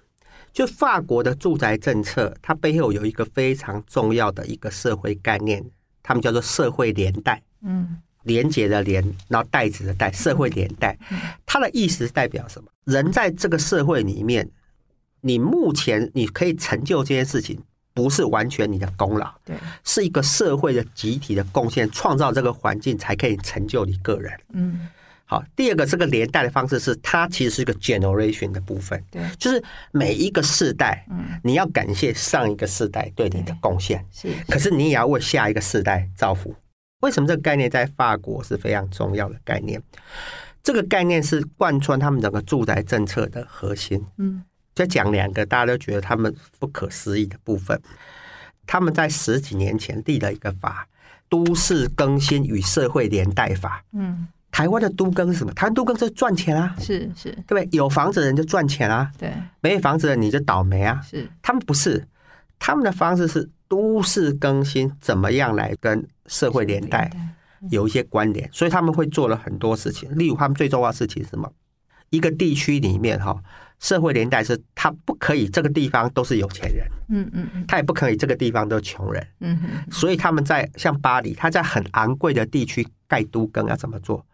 [0.54, 5.62] 就法国的住宅政策，它背后有一个非常重要的一个社会概念，
[6.04, 7.42] 他们叫做社会连带。
[7.64, 10.98] 嗯，连结的连，然后带子的带，社会连带。
[11.46, 12.70] 它的意思是代表什么？
[12.86, 14.50] 人在这个社会里面。
[15.26, 17.58] 你目前你可以成就这件事情，
[17.94, 24.34] 不是完全你的功劳，对，是一个社会的集体的贡献，创造这个环境才可以成就你个人。
[24.54, 24.90] 嗯，
[25.26, 36.56] 好，第二个这个连带的方式是，它其实是一个 generation 的部分，对，就是每一个世代，嗯，你要感谢上一个世代对你的贡献，是，可是你也要为下一个世代造福。
[37.02, 39.80] 为什么这个概念在法国是非常重要的概念？
[40.64, 44.04] 这个概念是贯穿他们整个住宅政策的核心。
[44.18, 44.44] 嗯。
[44.76, 47.80] 再讲两个大家都觉得他们不可思议的部分。
[48.66, 50.88] 他们在十几年前立了一个法，
[51.28, 53.84] 《都市更新与社会连带法》。
[53.98, 55.54] 嗯，台湾的都更是什么？
[55.54, 57.68] 台湾都更是赚钱啊，是是，对不对？
[57.72, 61.02] 有房子的人就赚钱啊，对，没房子的你就倒霉啊。
[61.04, 62.08] 是，他们不是，
[62.58, 67.12] 他们的方式是都市更新怎么样来跟社会连带
[67.70, 70.10] 有一些关联，所以他们会做了很多事情。
[70.18, 71.52] 例如，他们最重要的事情是什么？
[72.12, 73.44] 一个地区里面哈。
[73.84, 84.26] 社会连带是，他不可以这个地方都是有钱人，嗯嗯嗯，他也不可以这个地方都是穷人，嗯哼，所以他们在像巴黎，他在很昂贵的地区盖都更要怎么做？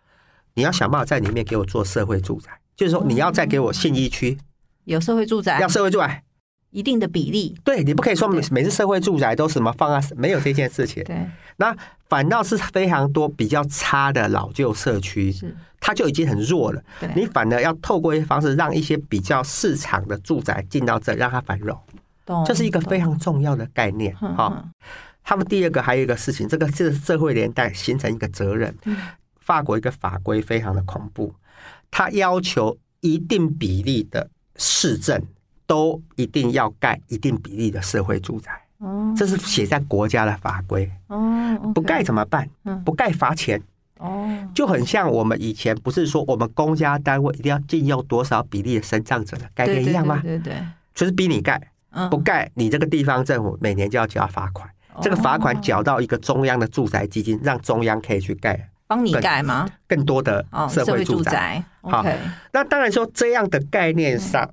[0.54, 4.38] 你要想办法在里面给我做社会住宅，就是说你要再给我信义区。
[4.84, 6.24] 有社会住宅，要社会住宅
[6.72, 11.76] 一定的比例，对，你不可以说每每次社会住宅都什么放在没有这件事情，对，那
[12.08, 15.56] 反倒是非常多比较差的老旧社区是。
[15.82, 16.84] 它就已经很弱了，
[17.16, 21.80] 你反而要透过一些方式，让一些比较市场的住宅进到这，让它繁荣。
[22.46, 24.14] 这是一个非常重要的概念。
[24.18, 24.62] 哈，
[25.24, 28.76] 他们第二个还有一个事情，这个是社会连带形成一个责任。
[29.40, 31.34] 法国一个法规非常的恐怖，
[31.90, 35.26] 它要求一定比例的市镇
[35.70, 38.52] 都一定要盖一定比例的社会住宅。
[38.80, 40.90] 哦这是写在国家的法规。
[41.08, 42.50] 哦不盖怎么办？
[42.84, 43.62] 不盖罚钱。
[43.98, 50.20] 哦，就很像我们以前不是说我们公家单位一定要禁用多少比例的生障者的概念一样吗？
[50.24, 50.56] 对对，
[50.96, 51.62] 就是逼你盖，
[52.10, 54.68] 不盖你这个地方政府每年就要交罚款，
[55.02, 59.68] 这个罚款缴到一个中央的住宅基金，让中央可以去盖，帮你盖吗？
[59.86, 61.62] 更多的社会住宅。
[61.82, 62.06] 好，
[62.54, 64.50] 那当然说这样的概念上，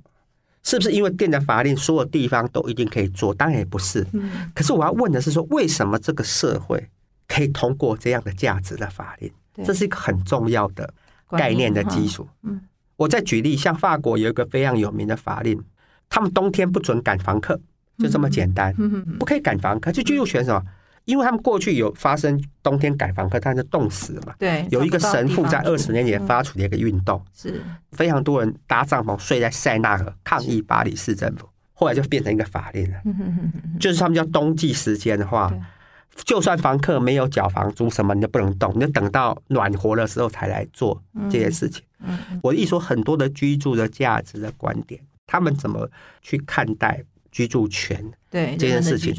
[0.67, 3.33] 是不是因为定的法令，所有地方都一定可以做？
[3.33, 4.05] 当然也不是。
[4.53, 6.89] 可是我要问的是说，为什么这个社会？
[7.29, 9.29] 可以通过这样的价值的法令，
[9.65, 10.93] 这是一个很重要的
[11.31, 12.25] 概念的基础。
[12.43, 12.61] 嗯，
[12.95, 15.61] 我再举例，像法国有一个非常有名的法令，
[16.09, 17.59] 他们冬天不准赶房客，
[17.99, 18.73] 就这么简单。
[19.19, 20.63] 不可以赶房客，就就又选什么？
[21.07, 24.35] 因为他们过去有发生冬天改房客，但是冻死了嘛。
[24.37, 32.97] 对，有一个神父在二十年前发出了一个运动，是非常多人搭帐篷睡在塞纳河抗议巴黎市政府，后来就变成一个法令了。
[33.79, 35.51] 就是他们叫冬季时间的话。
[36.25, 40.99] 就算房客没有缴房租，什么你都不能动，你就等到暖和的时候才来做
[41.29, 41.83] 这件事情。
[41.99, 45.87] 嗯，我一说很多的居住的价值的观点，他们怎么
[46.23, 47.03] 去看待
[47.37, 48.03] 居住权？
[48.31, 49.13] 对这件事情，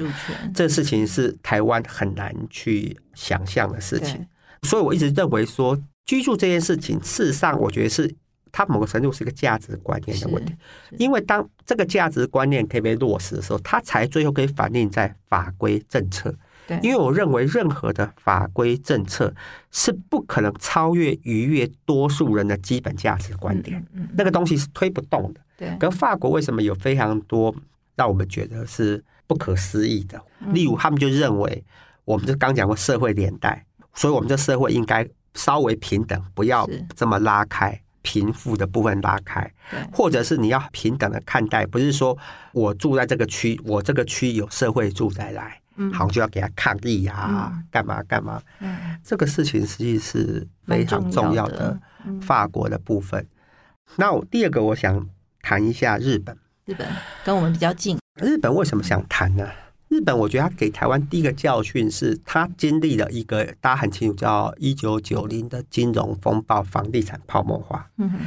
[0.53, 4.27] 这个事情是台湾很难去想象的事情。
[4.63, 8.13] 所以我一直认为说，居住这件事情，事实上我觉得是
[8.51, 10.53] 它某个程度是一个价值观念的问题。
[10.99, 16.35] 因为当这个价值观念可以被落实的时候，它才最后可以反映在法规政策。
[16.83, 19.35] 因为我认为任何的法规政策
[19.71, 23.83] 是不可能超越逾越多数人的基本价值观点，
[24.15, 25.41] 那个东西是推不动的。
[25.57, 27.55] 对，可法国为什么有非常多
[27.99, 30.19] 让我们觉得是不可思议的？
[30.55, 31.63] 例如，他们就认为，
[32.07, 39.53] 我们就刚讲过社会连带，所以我们这社会应该稍微平等，不要这么拉开贫富的部分拉开，
[39.93, 42.17] 或者是你要平等的看待，不是说
[42.53, 45.61] 我住在这个区，我这个区有社会住宅来。
[45.93, 48.43] 好像就要给他抗议呀、啊，干、嗯、嘛干嘛？
[48.59, 51.79] 嗯、这个事情实际是非常重要的。
[52.21, 53.23] 法国的部分。
[53.23, 55.09] 嗯、那我第二个，我想
[55.41, 56.37] 谈一下日本。
[56.69, 56.87] 日本
[57.25, 57.97] 跟我们比较近。
[58.21, 59.49] 日本为什么想谈呢？
[59.89, 67.91] 日本我觉得他给台湾第一个教训是，他经历了一个大家很清楚叫一九九零的金融风暴，房地产泡沫化。
[67.97, 68.19] 嗯哼，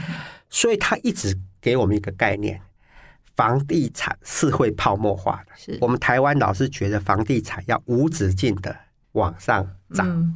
[0.49, 2.59] 所以他一直给我们一个概念。
[3.35, 8.75] 房地产是会泡沫化的，是我们台湾老是觉得房地产要无止境的
[9.11, 9.63] 往上
[9.93, 10.09] 涨。
[10.09, 10.35] 嗯、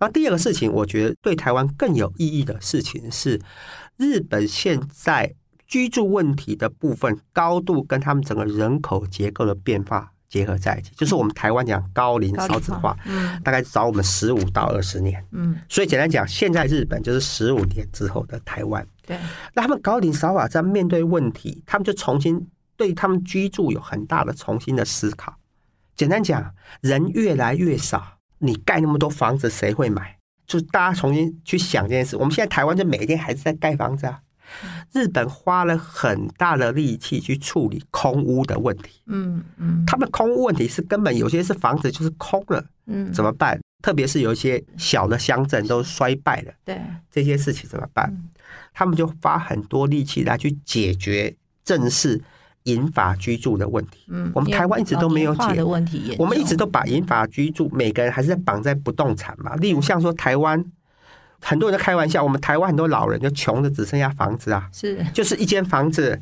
[0.00, 3.40] 那第二个事情，我觉得对台湾更有意义的事情是，
[3.96, 5.32] 日本现在
[5.70, 18.84] 居住问题的部分高度跟他们整个人口结构的变化结合在一起，就是我们台湾讲高龄少子化，嗯，大概早我们十五到二十年，嗯，所以简单讲，现在日本就是十五年之后的台湾。
[19.06, 19.16] 对，
[19.54, 22.44] 那他们高龄少法在面对问题，他们就重新
[22.76, 25.32] 对他们居住有很大的重新的思考。
[25.94, 30.16] 简单讲，人越来越少，你盖那么多房子，谁会买？
[30.46, 32.16] 就是大家重新去想这件事。
[32.16, 34.18] 我们现在台湾就每天还是在盖房子啊，
[34.92, 39.00] 日本花了很大的力气去处理空屋的问题。
[39.06, 43.58] 嗯嗯，他们空屋问题是根本有些是房子就是空了，嗯，怎么办？
[43.82, 46.78] 特别是有一些小的乡镇都衰败了，对
[47.10, 48.14] 这些事情怎么办？
[48.74, 51.34] 他们就花很多力气来去解决
[51.64, 52.20] 正式
[52.64, 54.04] 银法居住的问题。
[54.08, 59.54] 嗯，我们台湾一直都没有解决问题，我们一直都把银法居住每个人还是在绑在不动产嘛。
[59.56, 60.62] 例如像说台湾，
[61.40, 66.20] 很多人都开玩笑，我们台湾很多老人就穷的只剩下房子啊，是就是一间房子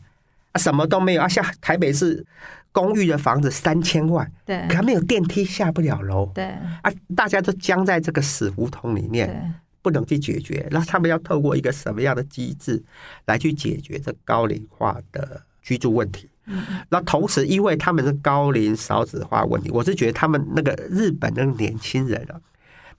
[0.52, 2.24] 啊，什么都没有啊，像台北市。
[2.70, 6.44] 公寓的房子三千万，对，可没有电梯下不了楼，对
[6.82, 9.52] 啊，大家都僵在这个死胡同里面，
[9.82, 10.64] 不能去解决。
[10.70, 12.80] 那他们要透过一个什么样的机制
[13.24, 16.28] 来去解决这高龄化的居住问题？
[16.44, 22.38] 嗯，那同时，因为他们是高龄少子化问题，我是觉得他们那个日本的年轻人啊，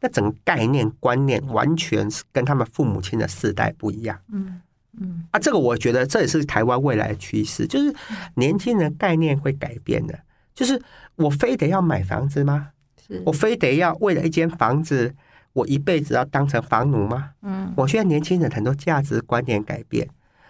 [0.01, 4.19] 那整个概念观念完全是跟他们父母亲的世代不一样。
[4.31, 4.61] 嗯。
[4.99, 7.93] 嗯啊，这个我觉得这也是台湾未来的趋势，就是
[8.33, 10.19] 年轻人概念会改变的。
[10.53, 10.81] 就是
[11.15, 12.69] 我非得要买房子吗？
[13.07, 15.13] 是我非得要为了一间房子，
[15.53, 17.29] 我一辈子要当成房奴吗？
[17.43, 20.09] 嗯，我现在年轻人很多价值观念改变，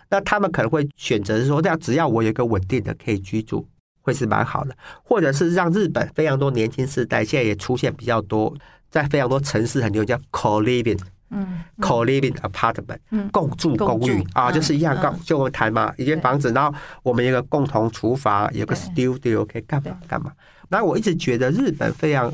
[0.09, 3.67] 那他们可能会选择说，这样只要我有一个稳定的可以居住，
[4.01, 4.75] 会是蛮好的。
[5.03, 8.55] 或者是让日本非常多年轻世代现在也出现比较多，
[8.89, 10.99] 在非常多城市很多叫 co-living。
[11.31, 20.31] 嗯，co-living apartment，嗯，共住公寓啊，就是一样，就我们谈嘛，一间房子，然后我们有个共同厨房，有个 studio 可以干嘛干嘛。
[20.69, 22.33] 那我一直觉得日本非常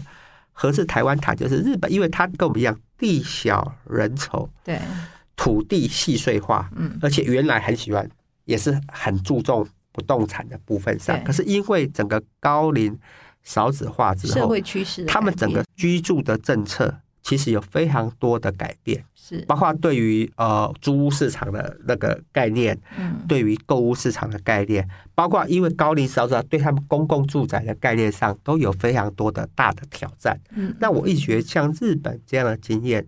[0.53, 4.80] 合适台湾谈，就是日本，因为它跟我们一样，地小人稠，对，
[5.36, 8.10] 土地细碎化，嗯，而且原来很喜欢，
[8.45, 12.97] 也是很注重不动产的部分上，可是因为整个高龄
[13.46, 16.93] 少子化之后，社会趋势，他们整个居住的政策。
[17.28, 30.39] 其实有非常多的改变，是包括对于呃租屋市场的那个概念，嗯，对于购物市场的概念，包括因为高龄少子化对他们公共住宅的概念上都有非常多的大的挑战。
[30.52, 33.04] 嗯，那我一直觉得像日本这样的经验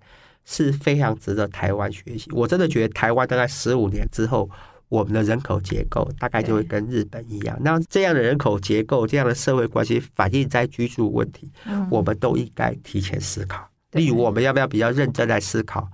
[0.45, 2.27] 是非常值得台湾学习。
[2.31, 4.49] 我真的觉得台湾大概十五年之后，
[4.89, 7.57] 我们的人口结构大概就会跟日本一样。
[7.61, 11.51] 那这样的人口结构，这样的社会关系反映在居住问题，
[11.89, 13.69] 我们都应该提前思考。
[13.91, 15.87] 例如，我们要不要比较认真来思考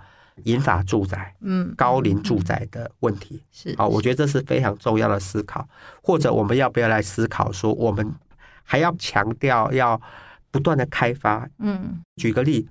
[0.43, 3.43] 银发住宅、嗯，高龄住宅的问题？
[3.51, 5.67] 是好，我觉得这是非常重要的思考。
[6.01, 8.13] 或者，我们要不要来思考说，我们
[8.63, 9.99] 还要强调要
[10.51, 11.47] 不断的开发？
[11.59, 12.67] 嗯，举个例，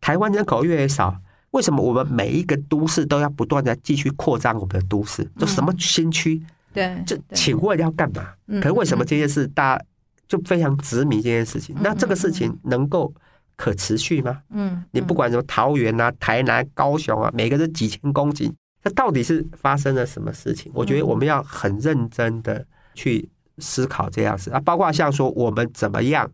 [0.00, 1.16] 台湾人口越来越少，
[1.52, 5.28] 为什么我们每一个都市都要不断的继续扩张我们的都市？
[5.38, 6.42] 就什么新区？
[6.72, 8.28] 对，就请问要干嘛？
[8.60, 9.84] 可是为什么这件事大家
[10.28, 11.76] 就非常执迷这件事情？
[11.80, 13.12] 那这个事情能够？
[13.56, 14.40] 可持续吗？
[14.48, 18.50] 嗯，你不管什么桃园啊、台南、高雄啊，每个都几千公顷，
[18.82, 20.72] 这到底是发生了什么事情？
[20.74, 23.28] 我觉得我们要很认真的去
[23.58, 26.26] 思考这样子啊，包括像说我们怎么样，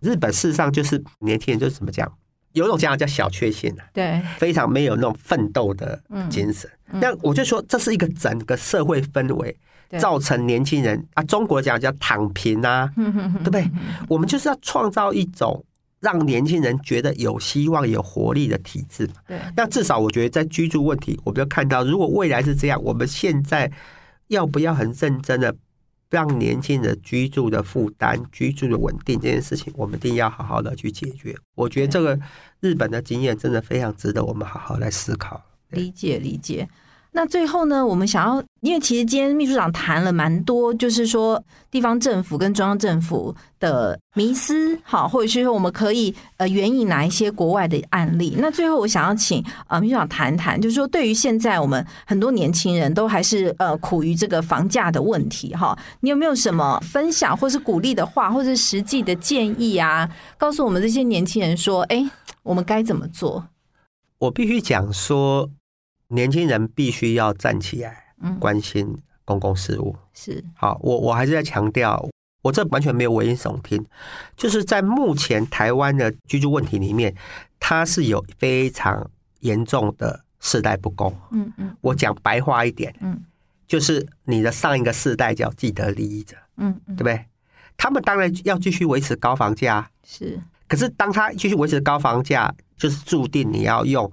[0.00, 2.06] 日本事实上就是年轻人就是怎么讲，
[2.52, 6.70] 有一种讲法叫小确幸啊，对，非常没有那种奋斗的精神。
[6.92, 9.56] 那我就说这是一个整个社会氛围
[9.98, 13.70] 造成年轻人啊，中国讲叫躺平啊，对不对？
[14.08, 15.64] 我们就是要创造一种。
[16.02, 19.06] 让年轻人觉得有希望、有活力的体制。
[19.28, 23.70] 对，那至少我觉得在居住问题，我们要看到，如果未来是这样，我们现在
[24.28, 25.54] 要不要很认真的
[26.10, 31.36] 让年轻人居住的负担、居住的稳定这件事情，我们一定要好好的去解决。
[31.54, 32.18] 我觉得这个
[32.58, 35.40] 日本的经验真的非常值得我们好好来思考。
[35.70, 36.68] 理解，理解。
[37.12, 48.36] 那最后呢，我们想要，因为其实今天秘书长谈了蛮多，就是说地方政府跟中央政府的迷思，好，或者是说我们可以呃援引哪一些国外的案例。
[48.38, 60.08] 那最后我想要请呃秘书长谈谈，就是说对于现在我们很多年轻人都还是呃苦于这个房价的问题，哈，你有没有什么分享或是鼓励的话，或是实际的建议啊？
[60.38, 62.08] 告诉我们这些年轻人说，哎，
[62.44, 63.48] 我们该怎么做？
[64.18, 65.50] 我必须讲说。
[66.10, 69.96] 年轻人必须要站起来，关心公共事务。
[70.12, 72.08] 是好，我我还是在强调，
[72.42, 73.84] 我这完全没有危言耸听，
[74.36, 77.14] 就是在目前台湾的居住问题里面，
[77.58, 81.14] 它是有非常严重的世代不公。
[81.30, 83.22] 嗯嗯，我讲白话一点，嗯，
[83.66, 87.24] 就是你的上一个世代叫既得利益者，嗯，对不对？
[87.76, 90.38] 他们当然要继续维持高房价，是。
[90.66, 94.10] 可是当他继续维持高房价，就是注定你要用。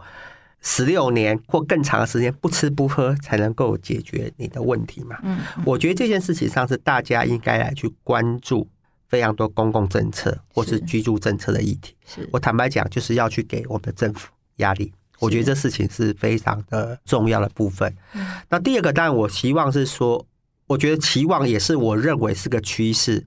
[0.61, 5.17] 十六年或更长的时间不吃不喝才能够解决你的问题嘛？
[5.23, 8.67] 嗯，我觉得这件事情上是大家应该来去关注
[9.07, 11.95] 非常多公共政策或是居住政策的议题。
[12.05, 17.91] 是我坦白讲，就是要去给我们的政府压力我觉得这事情是非常的重要的部分。
[18.49, 20.23] 那第二个，当然我希望是说，
[20.67, 23.25] 我觉得期望也是我认为是个趋势。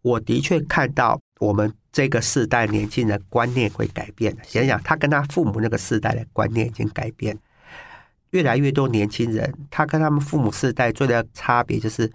[0.00, 4.36] 我的确看到我们这个世代年轻人观念会改变。
[4.42, 7.38] 想想他跟他父母那个世代的观念已经改变，
[8.30, 12.10] 越来越多年轻人，他跟他们父母世代最大的差别就是，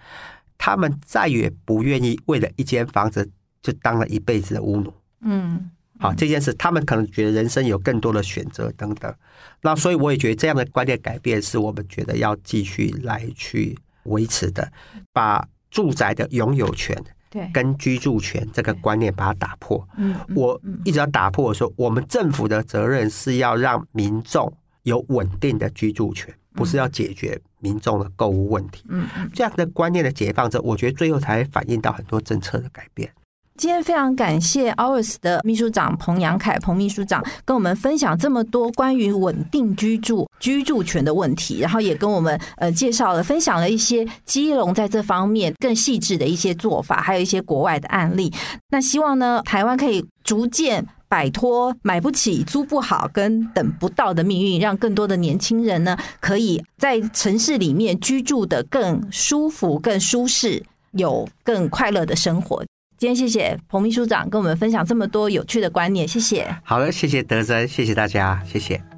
[0.57, 3.29] 他们再也不愿意为了一间房子
[3.61, 4.93] 就当了一辈子的屋奴。
[5.21, 5.69] 嗯。
[5.99, 9.13] 好，这件事他们可能觉得人生有更多的选择等等，
[9.61, 14.69] 那所以我也觉得这样的观念改变是我们觉得要继续来去维持的，
[15.13, 17.01] 把住宅的拥有权
[17.33, 19.83] 对跟居住权这个观念把它打破。
[19.97, 24.53] 嗯，我一直要打破说，我们政府的责任是要让民众
[24.83, 28.85] 有稳定的居住权，不是要解决民众的购物问题。
[28.89, 33.11] 嗯嗯，这样的观念的解放之后，我觉得最后才反映到很多政策的改变。
[33.55, 48.33] 今天非常感谢 OURS 的秘书长彭阳凯彭秘书长跟我们分享这么多关于稳定居住居住权的问题，然后也跟我们呃介绍了分享了一些基隆在这方面更细致的一些做法，还有一些国外的案例。
[48.69, 62.63] 那希望呢，台湾可以逐渐摆脱买不起、租不好跟等不到的命运，让更多的年轻人呢，可以在城市里面居住的更舒服、更舒适，有更快乐的生活。
[62.97, 66.47] 今天谢谢彭秘书长跟我们分享这么多有趣的观念，谢谢。
[66.63, 68.92] 好了，谢谢德珍，谢谢大家，谢谢。